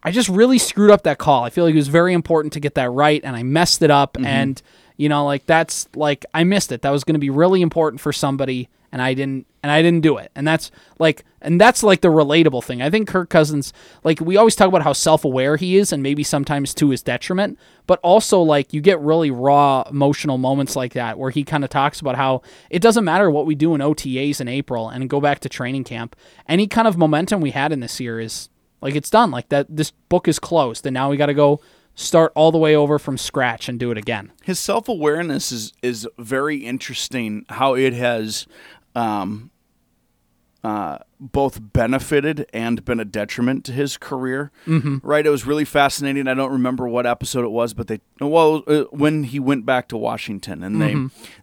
I 0.03 0.11
just 0.11 0.29
really 0.29 0.59
screwed 0.59 0.91
up 0.91 1.03
that 1.03 1.19
call. 1.19 1.45
I 1.45 1.51
feel 1.51 1.65
like 1.65 1.75
it 1.75 1.79
was 1.79 1.89
very 1.89 2.15
important 2.15 2.53
to 2.55 2.61
get 2.61 2.75
that 2.75 2.91
right, 2.91 3.21
and 3.25 3.37
I 3.37 3.43
messed 3.43 3.83
it 3.83 3.91
up. 3.91 4.15
Mm-hmm. 4.15 4.27
And 4.27 4.63
you 4.97 5.09
know, 5.09 5.25
like 5.25 5.47
that's 5.47 5.89
like 5.95 6.25
I 6.33 6.45
missed 6.45 6.73
it. 6.73 6.83
That 6.83 6.91
was 6.91 7.05
going 7.05 7.15
to 7.15 7.21
be 7.21 7.31
really 7.31 7.63
important 7.63 8.01
for 8.01 8.13
somebody, 8.13 8.69
and 8.93 9.03
I 9.03 9.15
didn't, 9.15 9.47
and 9.63 9.73
I 9.73 9.83
didn't 9.83 10.03
do 10.03 10.19
it. 10.19 10.31
And 10.35 10.47
that's 10.47 10.71
like, 10.99 11.25
and 11.41 11.61
that's 11.61 11.83
like 11.83 12.03
the 12.03 12.09
relatable 12.09 12.63
thing. 12.63 12.83
I 12.83 12.91
think 12.91 13.09
Kirk 13.09 13.31
Cousins, 13.31 13.73
like 14.05 14.21
we 14.21 14.37
always 14.37 14.55
talk 14.55 14.69
about 14.69 14.83
how 14.83 14.93
self-aware 14.93 15.57
he 15.57 15.77
is, 15.77 15.93
and 15.93 16.03
maybe 16.03 16.23
sometimes 16.23 16.75
to 16.75 16.91
his 16.91 17.03
detriment. 17.03 17.59
But 17.87 17.99
also, 18.03 18.41
like 18.41 18.73
you 18.73 18.81
get 18.81 19.01
really 19.01 19.31
raw 19.31 19.83
emotional 19.91 20.39
moments 20.39 20.77
like 20.77 20.93
that, 20.93 21.19
where 21.19 21.31
he 21.31 21.43
kind 21.43 21.65
of 21.65 21.71
talks 21.71 22.01
about 22.01 22.17
how 22.17 22.43
it 22.71 22.83
doesn't 22.83 23.05
matter 23.05 23.31
what 23.31 23.47
we 23.47 23.55
do 23.55 23.75
in 23.75 23.81
OTAs 23.81 24.41
in 24.41 24.49
April 24.49 24.89
and 24.89 25.11
go 25.11 25.21
back 25.21 25.41
to 25.41 25.49
training 25.49 25.85
camp. 25.85 26.15
Any 26.47 26.67
kind 26.67 26.87
of 26.87 26.99
momentum 26.99 27.41
we 27.41 27.51
had 27.51 27.73
in 27.73 27.81
this 27.81 27.99
year 27.99 28.21
is 28.21 28.51
like 28.83 28.95
it's 28.95 29.11
done. 29.11 29.31
Like 29.31 29.49
that, 29.49 29.67
this 29.69 29.91
book 29.91 30.29
is 30.29 30.39
closed, 30.39 30.87
and 30.87 30.93
now 30.95 31.11
we 31.11 31.17
got 31.17 31.27
to 31.27 31.35
go 31.35 31.61
start 31.95 32.33
all 32.35 32.51
the 32.51 32.59
way 32.59 32.75
over 32.75 32.99
from 32.99 33.19
scratch 33.19 33.69
and 33.69 33.79
do 33.79 33.91
it 33.91 33.99
again. 33.99 34.33
his 34.43 34.59
self 34.59 34.89
awareness 34.89 35.53
is 35.53 35.73
is 35.83 36.09
very 36.19 36.59
interesting. 36.59 37.45
How 37.49 37.75
it 37.75 37.93
has 37.93 38.47
um, 38.95 39.51
uh, 40.65 40.99
both 41.19 41.59
benefited 41.73 42.47
and 42.53 42.85
been 42.85 43.01
a 43.01 43.05
detriment 43.05 43.65
to 43.65 43.73
his 43.73 43.97
career. 43.97 44.51
Mm-hmm. 44.67 44.99
Right? 45.03 45.27
It 45.27 45.31
was 45.31 45.47
really 45.47 45.65
fascinating. 45.65 46.29
I 46.29 46.35
don't 46.35 46.53
remember 46.53 46.87
what 46.87 47.07
episode 47.07 47.45
it 47.45 47.51
was, 47.51 47.75
but 47.75 47.89
they 47.89 48.01
well 48.21 48.63
uh, 48.67 48.85
when 48.91 49.25
he 49.25 49.41
went 49.41 49.67
back 49.67 49.89
to 49.89 49.97
Washington 49.97 50.63
and 50.63 50.81
they 50.81 50.95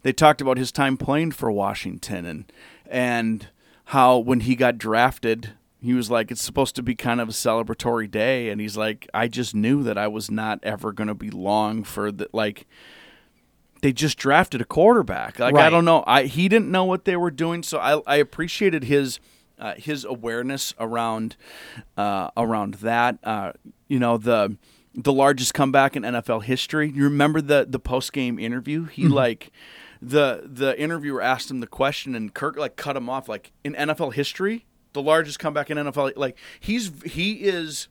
they 0.04 0.14
talked 0.14 0.42
about 0.42 0.58
his 0.58 0.72
time 0.72 0.98
playing 0.98 1.32
for 1.32 1.52
Washington 1.52 2.26
and 2.26 2.52
and 2.90 3.48
how 3.86 4.18
when 4.18 4.42
he 4.42 4.56
got 4.56 4.78
drafted. 4.78 5.52
He 5.82 5.94
was 5.94 6.12
like, 6.12 6.30
it's 6.30 6.44
supposed 6.44 6.76
to 6.76 6.84
be 6.84 6.94
kind 6.94 7.22
of 7.22 7.30
a 7.30 7.32
celebratory 7.32 8.12
day. 8.12 8.50
And 8.50 8.60
he's 8.60 8.76
like, 8.76 9.08
I 9.14 9.30
just 9.30 9.56
knew 9.56 9.82
that 9.84 9.98
I 9.98 10.10
was 10.10 10.30
not 10.30 10.60
ever 10.62 10.92
going 10.92 11.08
to 11.08 11.14
be 11.16 11.30
long 11.30 11.86
for 11.86 12.12
the, 12.12 12.28
like, 12.34 12.68
they 13.82 13.92
just 13.94 14.18
drafted 14.18 14.62
a 14.62 14.66
quarterback. 14.66 15.40
Like 15.40 15.56
I 15.56 15.70
don't 15.70 15.86
know. 15.86 16.04
I 16.08 16.24
he 16.24 16.48
didn't 16.50 16.70
know 16.72 16.86
what 16.86 17.06
they 17.06 17.16
were 17.16 17.32
doing, 17.32 17.64
so 17.64 17.78
I 17.80 18.02
I 18.06 18.16
appreciated 18.18 18.84
his 18.86 19.20
uh, 19.58 19.74
his 19.76 20.06
awareness 20.06 20.74
around 20.80 21.36
uh, 21.98 22.30
around 22.38 22.76
that. 22.76 23.18
Uh, 23.24 23.54
you 23.88 24.00
know 24.00 24.18
the 24.18 24.58
the 24.96 25.14
largest 25.14 25.54
comeback 25.54 25.96
in 25.96 26.04
NFL 26.04 26.44
history. 26.44 26.92
You 26.92 27.04
remember 27.04 27.42
the 27.42 27.66
the 27.70 27.80
post 27.80 28.12
game 28.14 28.40
interview? 28.40 28.86
He 28.86 29.08
like 29.08 29.52
the 30.02 30.44
the 30.46 30.80
interviewer 30.80 31.22
asked 31.22 31.52
him 31.52 31.60
the 31.60 31.68
question, 31.68 32.16
and 32.16 32.34
Kirk 32.34 32.58
like 32.58 32.76
cut 32.76 32.96
him 32.98 33.10
off. 33.10 33.28
Like 33.30 33.52
in 33.64 33.74
NFL 33.76 34.14
history, 34.14 34.66
the 34.94 35.02
largest 35.02 35.40
comeback 35.40 35.70
in 35.70 35.78
NFL. 35.78 36.14
Like 36.16 36.38
he's 36.60 36.92
he 37.06 37.34
is 37.34 37.88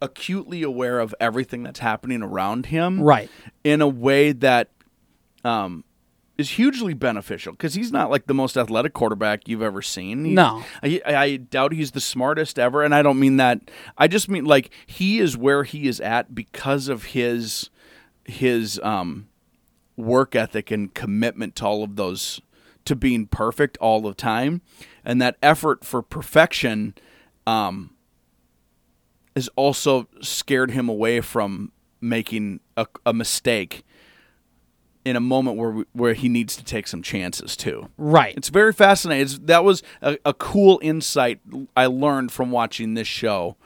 acutely 0.00 0.62
aware 0.62 1.00
of 1.00 1.14
everything 1.18 1.62
that's 1.64 1.80
happening 1.80 2.22
around 2.22 2.66
him 2.66 3.00
Right. 3.00 3.28
in 3.64 3.82
a 3.82 3.88
way 3.88 4.30
that 4.30 4.70
um, 5.44 5.84
is 6.36 6.50
hugely 6.50 6.94
beneficial 6.94 7.52
because 7.52 7.74
he's 7.74 7.90
not 7.92 8.10
like 8.10 8.26
the 8.26 8.34
most 8.34 8.56
athletic 8.56 8.92
quarterback 8.92 9.48
you've 9.48 9.62
ever 9.62 9.82
seen. 9.82 10.24
He- 10.24 10.34
No. 10.34 10.62
I, 10.82 11.00
I 11.06 11.36
doubt 11.36 11.72
he's 11.72 11.90
the 11.92 12.00
smartest 12.00 12.58
ever, 12.58 12.82
and 12.84 12.94
I 12.94 13.02
don't 13.02 13.18
mean 13.18 13.36
that. 13.38 13.60
I 13.96 14.06
just 14.08 14.28
mean 14.28 14.44
like 14.44 14.70
he 14.86 15.18
is 15.18 15.36
where 15.36 15.64
he 15.64 15.88
is 15.88 16.00
at 16.00 16.34
because 16.34 16.88
of 16.88 17.04
his 17.06 17.70
his 18.24 18.78
um, 18.82 19.28
work 19.96 20.36
ethic 20.36 20.70
and 20.70 20.92
commitment 20.94 21.56
to 21.56 21.64
all 21.66 21.82
of 21.82 21.96
those 21.96 22.40
to 22.84 22.94
being 22.94 23.26
perfect 23.26 23.76
all 23.78 24.00
the 24.00 24.14
time, 24.14 24.62
and 25.04 25.20
that 25.20 25.36
effort 25.42 25.84
for 25.84 26.02
perfection. 26.02 26.94
Um, 27.46 27.94
has 29.34 29.48
also 29.56 30.08
scared 30.20 30.72
him 30.72 30.88
away 30.88 31.20
from 31.20 31.70
making 32.00 32.60
a, 32.76 32.86
a 33.06 33.12
mistake 33.14 33.84
in 35.04 35.16
a 35.16 35.20
moment 35.20 35.56
where 35.56 35.70
we, 35.70 35.84
where 35.92 36.14
he 36.14 36.28
needs 36.28 36.56
to 36.56 36.64
take 36.64 36.86
some 36.86 37.02
chances 37.02 37.56
too. 37.56 37.88
Right. 37.96 38.36
It's 38.36 38.48
very 38.48 38.72
fascinating. 38.72 39.22
It's, 39.22 39.38
that 39.40 39.64
was 39.64 39.82
a, 40.02 40.18
a 40.24 40.34
cool 40.34 40.78
insight 40.82 41.40
I 41.76 41.86
learned 41.86 42.32
from 42.32 42.50
watching 42.50 42.94
this 42.94 43.08
show. 43.08 43.56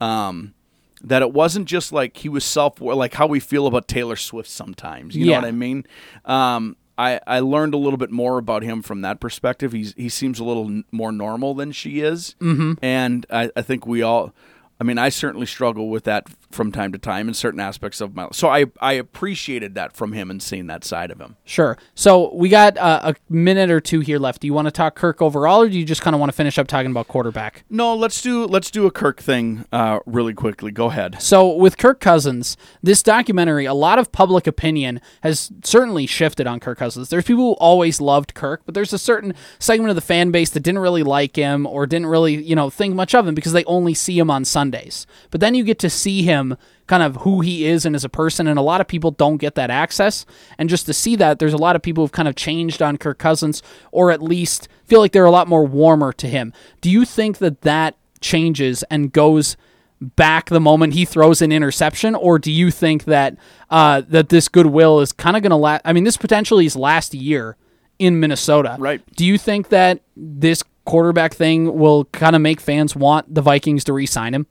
Um, 0.00 0.54
that 1.02 1.22
it 1.22 1.32
wasn't 1.32 1.66
just 1.66 1.92
like 1.92 2.16
he 2.16 2.28
was 2.28 2.44
self 2.44 2.80
like 2.80 3.14
how 3.14 3.26
we 3.26 3.38
feel 3.40 3.66
about 3.66 3.86
Taylor 3.86 4.16
Swift 4.16 4.48
sometimes. 4.48 5.14
You 5.14 5.26
Yeah. 5.26 5.36
know 5.36 5.42
what 5.42 5.48
I 5.48 5.52
mean? 5.52 5.86
Um, 6.24 6.76
I, 6.98 7.20
I 7.26 7.40
learned 7.40 7.74
a 7.74 7.76
little 7.76 7.98
bit 7.98 8.10
more 8.10 8.38
about 8.38 8.62
him 8.62 8.80
from 8.80 9.02
that 9.02 9.20
perspective. 9.20 9.72
He's 9.72 9.92
he 9.96 10.08
seems 10.08 10.38
a 10.40 10.44
little 10.44 10.64
n- 10.66 10.84
more 10.90 11.12
normal 11.12 11.52
than 11.54 11.72
she 11.72 12.00
is, 12.00 12.34
mm-hmm. 12.40 12.72
and 12.82 13.26
I, 13.30 13.50
I 13.54 13.62
think 13.62 13.86
we 13.86 14.00
all. 14.02 14.32
I 14.78 14.84
mean, 14.84 14.98
I 14.98 15.08
certainly 15.08 15.46
struggle 15.46 15.88
with 15.88 16.04
that 16.04 16.28
from 16.50 16.70
time 16.70 16.92
to 16.92 16.98
time 16.98 17.28
in 17.28 17.34
certain 17.34 17.60
aspects 17.60 18.00
of 18.00 18.14
my 18.14 18.24
life. 18.24 18.34
So 18.34 18.48
I 18.48 18.66
I 18.80 18.92
appreciated 18.94 19.74
that 19.74 19.96
from 19.96 20.12
him 20.12 20.30
and 20.30 20.42
seeing 20.42 20.66
that 20.66 20.84
side 20.84 21.10
of 21.10 21.20
him. 21.20 21.36
Sure. 21.44 21.78
So 21.94 22.34
we 22.34 22.48
got 22.48 22.76
uh, 22.76 23.00
a 23.04 23.32
minute 23.32 23.70
or 23.70 23.80
two 23.80 24.00
here 24.00 24.18
left. 24.18 24.40
Do 24.40 24.46
you 24.46 24.52
want 24.52 24.66
to 24.66 24.72
talk 24.72 24.94
Kirk 24.94 25.22
overall, 25.22 25.62
or 25.62 25.68
do 25.68 25.78
you 25.78 25.84
just 25.84 26.02
kind 26.02 26.14
of 26.14 26.20
want 26.20 26.30
to 26.30 26.36
finish 26.36 26.58
up 26.58 26.66
talking 26.66 26.90
about 26.90 27.08
quarterback? 27.08 27.64
No, 27.70 27.94
let's 27.94 28.20
do 28.20 28.46
let's 28.46 28.70
do 28.70 28.86
a 28.86 28.90
Kirk 28.90 29.20
thing 29.20 29.64
uh, 29.72 30.00
really 30.06 30.34
quickly. 30.34 30.70
Go 30.70 30.86
ahead. 30.86 31.20
So 31.20 31.54
with 31.54 31.78
Kirk 31.78 32.00
Cousins, 32.00 32.56
this 32.82 33.02
documentary, 33.02 33.64
a 33.64 33.74
lot 33.74 33.98
of 33.98 34.12
public 34.12 34.46
opinion 34.46 35.00
has 35.22 35.50
certainly 35.64 36.06
shifted 36.06 36.46
on 36.46 36.60
Kirk 36.60 36.78
Cousins. 36.78 37.08
There's 37.08 37.24
people 37.24 37.44
who 37.44 37.52
always 37.52 38.00
loved 38.00 38.34
Kirk, 38.34 38.62
but 38.66 38.74
there's 38.74 38.92
a 38.92 38.98
certain 38.98 39.34
segment 39.58 39.90
of 39.90 39.96
the 39.96 40.02
fan 40.02 40.30
base 40.30 40.50
that 40.50 40.60
didn't 40.60 40.80
really 40.80 41.02
like 41.02 41.36
him 41.36 41.66
or 41.66 41.86
didn't 41.86 42.06
really, 42.06 42.42
you 42.42 42.54
know, 42.54 42.70
think 42.70 42.94
much 42.94 43.14
of 43.14 43.26
him 43.26 43.34
because 43.34 43.52
they 43.52 43.64
only 43.64 43.94
see 43.94 44.18
him 44.18 44.30
on 44.30 44.44
Sundays. 44.66 45.06
But 45.30 45.40
then 45.40 45.54
you 45.54 45.62
get 45.62 45.78
to 45.80 45.90
see 45.90 46.22
him 46.22 46.56
kind 46.88 47.02
of 47.02 47.16
who 47.16 47.40
he 47.40 47.66
is 47.66 47.86
and 47.86 47.94
as 47.94 48.04
a 48.04 48.08
person 48.08 48.46
and 48.46 48.58
a 48.58 48.62
lot 48.62 48.80
of 48.80 48.88
people 48.88 49.12
don't 49.12 49.36
get 49.38 49.54
that 49.54 49.70
access 49.70 50.26
and 50.58 50.68
just 50.68 50.86
to 50.86 50.92
see 50.92 51.14
that 51.16 51.38
there's 51.38 51.52
a 51.52 51.58
lot 51.58 51.76
of 51.76 51.82
people 51.82 52.02
who've 52.02 52.12
kind 52.12 52.28
of 52.28 52.34
changed 52.34 52.82
on 52.82 52.96
Kirk 52.96 53.18
Cousins 53.18 53.62
or 53.92 54.10
at 54.10 54.22
least 54.22 54.68
feel 54.84 55.00
like 55.00 55.12
they're 55.12 55.24
a 55.24 55.30
lot 55.30 55.48
more 55.48 55.64
warmer 55.64 56.12
to 56.14 56.26
him. 56.26 56.52
Do 56.80 56.90
you 56.90 57.04
think 57.04 57.38
that 57.38 57.62
that 57.62 57.96
changes 58.20 58.82
and 58.90 59.12
goes 59.12 59.56
back 60.00 60.50
the 60.50 60.60
moment 60.60 60.94
he 60.94 61.04
throws 61.04 61.40
an 61.40 61.52
interception, 61.52 62.14
or 62.14 62.38
do 62.38 62.52
you 62.52 62.70
think 62.70 63.04
that 63.04 63.36
uh, 63.70 64.02
that 64.08 64.28
this 64.28 64.46
goodwill 64.46 65.00
is 65.00 65.10
kind 65.10 65.36
of 65.36 65.42
going 65.42 65.50
to 65.50 65.56
last? 65.56 65.80
I 65.86 65.94
mean, 65.94 66.04
this 66.04 66.18
potentially 66.18 66.66
is 66.66 66.76
last 66.76 67.14
year 67.14 67.56
in 67.98 68.20
Minnesota. 68.20 68.76
Right. 68.78 69.00
Do 69.16 69.24
you 69.24 69.38
think 69.38 69.70
that 69.70 70.00
this 70.14 70.62
quarterback 70.86 71.34
thing 71.34 71.76
will 71.76 72.06
kind 72.06 72.34
of 72.34 72.40
make 72.40 72.60
fans 72.60 72.96
want 72.96 73.34
the 73.34 73.42
Vikings 73.42 73.84
to 73.84 73.92
re-sign 73.92 74.32
him? 74.34 74.46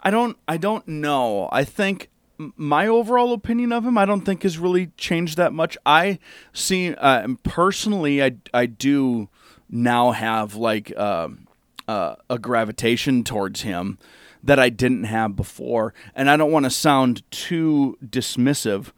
I 0.00 0.10
don't 0.10 0.36
I 0.46 0.58
don't 0.58 0.86
know. 0.86 1.48
I 1.50 1.64
think 1.64 2.10
my 2.38 2.86
overall 2.86 3.32
opinion 3.32 3.72
of 3.72 3.86
him 3.86 3.96
I 3.96 4.04
don't 4.04 4.20
think 4.20 4.42
has 4.42 4.58
really 4.58 4.88
changed 4.98 5.38
that 5.38 5.54
much. 5.54 5.78
I 5.86 6.18
see 6.52 6.94
uh, 6.94 7.28
personally 7.42 8.22
I 8.22 8.36
I 8.52 8.66
do 8.66 9.28
now 9.70 10.10
have 10.10 10.54
like 10.54 10.96
um 10.98 11.46
uh, 11.88 12.16
a 12.28 12.38
gravitation 12.38 13.22
towards 13.24 13.62
him 13.62 13.98
that 14.42 14.58
I 14.58 14.68
didn't 14.68 15.04
have 15.04 15.36
before, 15.36 15.94
and 16.14 16.28
I 16.30 16.36
don't 16.36 16.52
want 16.52 16.64
to 16.64 16.70
sound 16.70 17.28
too 17.30 17.96
dismissive 18.04 18.92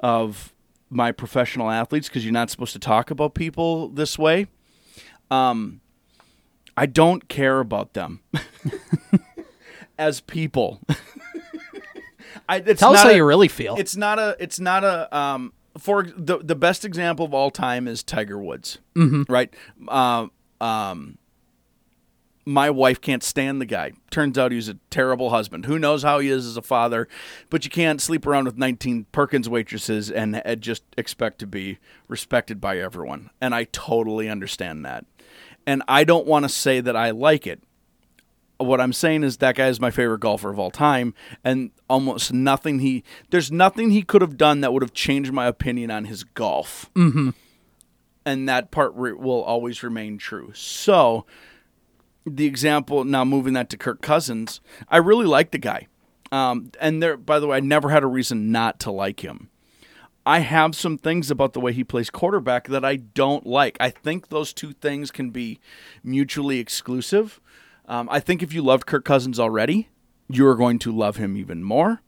of 0.00 0.52
my 0.90 1.10
professional 1.12 1.70
athletes 1.70 2.08
because 2.08 2.24
you're 2.24 2.32
not 2.32 2.50
supposed 2.50 2.72
to 2.74 2.78
talk 2.78 3.10
about 3.10 3.34
people 3.34 3.88
this 3.88 4.18
way. 4.18 4.46
Um, 5.30 5.80
I 6.76 6.86
don't 6.86 7.28
care 7.28 7.60
about 7.60 7.94
them. 7.94 8.20
as 9.98 10.20
people. 10.20 10.80
I, 12.48 12.56
it's 12.56 12.80
Tell 12.80 12.94
us 12.94 13.02
how 13.02 13.10
a- 13.10 13.16
you 13.16 13.24
really 13.24 13.48
feel. 13.48 13.76
It's 13.76 13.96
not 13.96 14.18
a. 14.18 14.36
It's 14.38 14.60
not 14.60 14.84
a. 14.84 15.14
Um, 15.16 15.52
for 15.78 16.04
the 16.04 16.38
the 16.38 16.54
best 16.54 16.84
example 16.84 17.24
of 17.24 17.34
all 17.34 17.50
time 17.50 17.88
is 17.88 18.02
Tiger 18.02 18.38
Woods, 18.38 18.78
mm-hmm. 18.94 19.22
right? 19.32 19.52
Um, 19.88 20.30
um, 20.60 21.18
my 22.44 22.68
wife 22.68 23.00
can't 23.00 23.22
stand 23.22 23.60
the 23.60 23.66
guy. 23.66 23.92
Turns 24.10 24.36
out 24.36 24.52
he's 24.52 24.68
a 24.68 24.78
terrible 24.90 25.30
husband. 25.30 25.64
Who 25.64 25.78
knows 25.78 26.02
how 26.02 26.18
he 26.18 26.28
is 26.28 26.46
as 26.46 26.56
a 26.56 26.62
father? 26.62 27.08
But 27.48 27.64
you 27.64 27.70
can't 27.70 28.02
sleep 28.02 28.26
around 28.26 28.44
with 28.44 28.58
19 28.58 29.06
Perkins 29.12 29.48
waitresses 29.48 30.10
and 30.10 30.42
uh, 30.44 30.54
just 30.56 30.82
expect 30.98 31.38
to 31.38 31.46
be 31.46 31.78
respected 32.06 32.60
by 32.60 32.78
everyone. 32.78 33.30
And 33.40 33.54
I 33.54 33.64
totally 33.64 34.28
understand 34.28 34.84
that. 34.84 35.06
And 35.66 35.82
I 35.88 36.04
don't 36.04 36.26
want 36.26 36.44
to 36.44 36.48
say 36.48 36.80
that 36.80 36.96
I 36.96 37.10
like 37.10 37.46
it. 37.46 37.62
What 38.58 38.80
I'm 38.80 38.92
saying 38.92 39.24
is 39.24 39.38
that 39.38 39.56
guy 39.56 39.68
is 39.68 39.80
my 39.80 39.90
favorite 39.90 40.20
golfer 40.20 40.50
of 40.50 40.58
all 40.58 40.70
time, 40.70 41.12
and 41.42 41.70
almost 41.90 42.32
nothing 42.32 42.78
he 42.78 43.02
there's 43.30 43.50
nothing 43.50 43.90
he 43.90 44.02
could 44.02 44.22
have 44.22 44.36
done 44.36 44.60
that 44.60 44.72
would 44.72 44.82
have 44.82 44.92
changed 44.92 45.32
my 45.32 45.46
opinion 45.46 45.90
on 45.90 46.04
his 46.04 46.22
golf. 46.22 46.88
Mm-hmm. 46.94 47.30
And 48.24 48.48
that 48.48 48.70
part 48.70 48.92
re- 48.94 49.12
will 49.12 49.42
always 49.42 49.82
remain 49.82 50.18
true. 50.18 50.52
So, 50.54 51.26
the 52.24 52.46
example 52.46 53.04
now 53.04 53.24
moving 53.24 53.54
that 53.54 53.68
to 53.70 53.76
Kirk 53.76 54.00
Cousins, 54.00 54.60
I 54.88 54.98
really 54.98 55.26
like 55.26 55.50
the 55.50 55.58
guy. 55.58 55.88
Um, 56.32 56.70
and 56.80 57.02
there, 57.02 57.16
by 57.16 57.38
the 57.38 57.48
way, 57.48 57.58
I 57.58 57.60
never 57.60 57.90
had 57.90 58.02
a 58.02 58.08
reason 58.08 58.50
not 58.50 58.80
to 58.80 58.90
like 58.90 59.20
him. 59.20 59.50
I 60.26 60.40
have 60.40 60.74
some 60.74 60.96
things 60.96 61.30
about 61.30 61.52
the 61.52 61.60
way 61.60 61.72
he 61.72 61.84
plays 61.84 62.10
quarterback 62.10 62.68
that 62.68 62.84
I 62.84 62.96
don't 62.96 63.46
like. 63.46 63.76
I 63.78 63.90
think 63.90 64.28
those 64.28 64.52
two 64.52 64.72
things 64.72 65.10
can 65.10 65.30
be 65.30 65.60
mutually 66.02 66.58
exclusive. 66.58 67.40
Um, 67.86 68.08
I 68.10 68.20
think 68.20 68.42
if 68.42 68.52
you 68.52 68.62
loved 68.62 68.86
Kirk 68.86 69.04
Cousins 69.04 69.38
already, 69.38 69.88
you 70.28 70.46
are 70.46 70.54
going 70.54 70.78
to 70.80 70.92
love 70.92 71.16
him 71.16 71.36
even 71.36 71.62
more. 71.62 72.00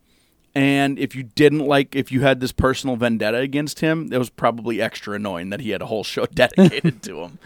And 0.54 0.99
if 0.99 1.14
you 1.14 1.23
didn't 1.23 1.66
like, 1.66 1.94
if 1.94 2.11
you 2.11 2.23
had 2.23 2.40
this 2.40 2.52
personal 2.52 2.96
vendetta 2.96 3.37
against 3.37 3.80
him, 3.80 4.11
it 4.11 4.16
was 4.16 4.30
probably 4.30 4.80
extra 4.80 5.14
annoying 5.14 5.50
that 5.50 5.61
he 5.61 5.68
had 5.68 5.82
a 5.82 5.87
whole 5.87 6.02
show 6.02 6.25
dedicated 6.35 7.02
to 7.02 7.20
him. 7.20 7.38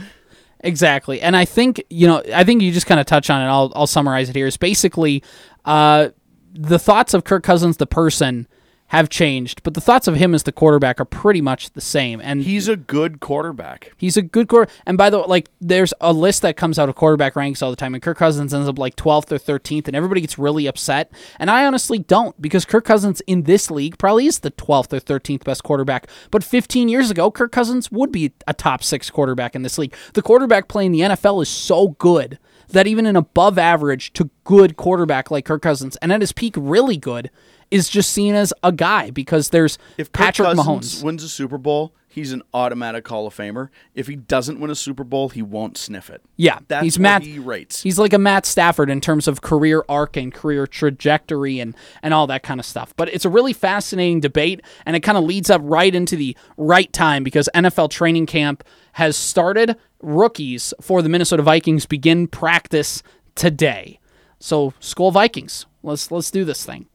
Exactly. 0.60 1.20
And 1.20 1.36
I 1.36 1.44
think, 1.44 1.82
you 1.90 2.06
know, 2.06 2.22
I 2.32 2.44
think 2.44 2.62
you 2.62 2.70
just 2.70 2.86
kind 2.86 3.00
of 3.00 3.06
touch 3.06 3.28
on 3.28 3.42
it. 3.42 3.46
I'll, 3.46 3.72
I'll 3.74 3.88
summarize 3.88 4.28
it 4.28 4.36
here. 4.36 4.46
Is 4.46 4.56
basically 4.56 5.24
uh, 5.64 6.10
the 6.52 6.78
thoughts 6.78 7.12
of 7.12 7.24
Kirk 7.24 7.42
Cousins, 7.42 7.78
the 7.78 7.86
person, 7.86 8.46
have 8.90 9.08
changed, 9.08 9.62
but 9.62 9.74
the 9.74 9.80
thoughts 9.80 10.08
of 10.08 10.16
him 10.16 10.34
as 10.34 10.42
the 10.42 10.50
quarterback 10.50 11.00
are 11.00 11.04
pretty 11.04 11.40
much 11.40 11.70
the 11.70 11.80
same. 11.80 12.20
And 12.20 12.42
He's 12.42 12.66
a 12.66 12.74
good 12.74 13.20
quarterback. 13.20 13.92
He's 13.96 14.16
a 14.16 14.22
good 14.22 14.48
quarter. 14.48 14.70
And 14.84 14.98
by 14.98 15.10
the 15.10 15.18
way, 15.18 15.24
like, 15.28 15.48
there's 15.60 15.94
a 16.00 16.12
list 16.12 16.42
that 16.42 16.56
comes 16.56 16.76
out 16.76 16.88
of 16.88 16.96
quarterback 16.96 17.36
ranks 17.36 17.62
all 17.62 17.70
the 17.70 17.76
time, 17.76 17.94
and 17.94 18.02
Kirk 18.02 18.18
Cousins 18.18 18.52
ends 18.52 18.68
up 18.68 18.80
like 18.80 18.96
12th 18.96 19.30
or 19.30 19.38
13th, 19.38 19.86
and 19.86 19.94
everybody 19.94 20.20
gets 20.20 20.40
really 20.40 20.66
upset. 20.66 21.12
And 21.38 21.50
I 21.50 21.66
honestly 21.66 22.00
don't, 22.00 22.40
because 22.42 22.64
Kirk 22.64 22.84
Cousins 22.84 23.20
in 23.28 23.44
this 23.44 23.70
league 23.70 23.96
probably 23.96 24.26
is 24.26 24.40
the 24.40 24.50
12th 24.50 24.92
or 24.92 24.98
13th 24.98 25.44
best 25.44 25.62
quarterback. 25.62 26.08
But 26.32 26.42
15 26.42 26.88
years 26.88 27.12
ago, 27.12 27.30
Kirk 27.30 27.52
Cousins 27.52 27.92
would 27.92 28.10
be 28.10 28.32
a 28.48 28.54
top 28.54 28.82
six 28.82 29.08
quarterback 29.08 29.54
in 29.54 29.62
this 29.62 29.78
league. 29.78 29.94
The 30.14 30.22
quarterback 30.22 30.66
play 30.66 30.84
in 30.84 30.90
the 30.90 31.00
NFL 31.00 31.42
is 31.42 31.48
so 31.48 31.90
good 31.98 32.40
that 32.70 32.86
even 32.88 33.06
an 33.06 33.16
above 33.16 33.56
average 33.58 34.12
to 34.14 34.30
good 34.44 34.76
quarterback 34.76 35.30
like 35.30 35.44
Kirk 35.44 35.62
Cousins, 35.62 35.96
and 35.96 36.12
at 36.12 36.20
his 36.20 36.32
peak, 36.32 36.54
really 36.56 36.96
good, 36.96 37.30
is 37.70 37.88
just 37.88 38.12
seen 38.12 38.34
as 38.34 38.52
a 38.62 38.72
guy 38.72 39.10
because 39.10 39.50
there's 39.50 39.78
If 39.96 40.12
Kirk 40.12 40.24
Patrick 40.24 40.46
Cousins 40.48 40.66
Mahomes. 41.00 41.04
wins 41.04 41.22
a 41.22 41.28
Super 41.28 41.56
Bowl, 41.58 41.92
he's 42.08 42.32
an 42.32 42.42
automatic 42.52 43.06
Hall 43.06 43.26
of 43.28 43.34
Famer. 43.36 43.68
If 43.94 44.08
he 44.08 44.16
doesn't 44.16 44.58
win 44.58 44.70
a 44.70 44.74
Super 44.74 45.04
Bowl, 45.04 45.28
he 45.28 45.40
won't 45.42 45.78
sniff 45.78 46.10
it. 46.10 46.20
Yeah, 46.36 46.58
That's 46.68 46.82
he's 46.82 46.98
Matt. 46.98 47.22
he 47.22 47.38
rates. 47.38 47.82
He's 47.82 47.98
like 47.98 48.12
a 48.12 48.18
Matt 48.18 48.44
Stafford 48.46 48.90
in 48.90 49.00
terms 49.00 49.28
of 49.28 49.40
career 49.42 49.84
arc 49.88 50.16
and 50.16 50.34
career 50.34 50.66
trajectory 50.66 51.60
and 51.60 51.76
and 52.02 52.12
all 52.12 52.26
that 52.26 52.42
kind 52.42 52.58
of 52.58 52.66
stuff. 52.66 52.92
But 52.96 53.08
it's 53.14 53.24
a 53.24 53.30
really 53.30 53.52
fascinating 53.52 54.20
debate, 54.20 54.60
and 54.84 54.96
it 54.96 55.00
kind 55.00 55.16
of 55.16 55.24
leads 55.24 55.50
up 55.50 55.60
right 55.64 55.94
into 55.94 56.16
the 56.16 56.36
right 56.56 56.92
time 56.92 57.22
because 57.22 57.48
NFL 57.54 57.90
training 57.90 58.26
camp 58.26 58.64
has 58.92 59.16
started. 59.16 59.76
Rookies 60.02 60.72
for 60.80 61.02
the 61.02 61.08
Minnesota 61.10 61.42
Vikings 61.42 61.84
begin 61.86 62.26
practice 62.26 63.02
today. 63.34 64.00
So, 64.38 64.72
Skol 64.80 65.12
Vikings, 65.12 65.66
let's 65.82 66.10
let's 66.10 66.30
do 66.30 66.44
this 66.44 66.64
thing. 66.64 66.86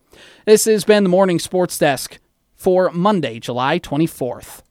This 0.45 0.65
has 0.65 0.83
been 0.83 1.03
the 1.03 1.09
morning 1.09 1.39
sports 1.39 1.77
desk 1.77 2.19
for 2.55 2.91
Monday, 2.91 3.39
July 3.39 3.77
twenty 3.77 4.07
fourth. 4.07 4.61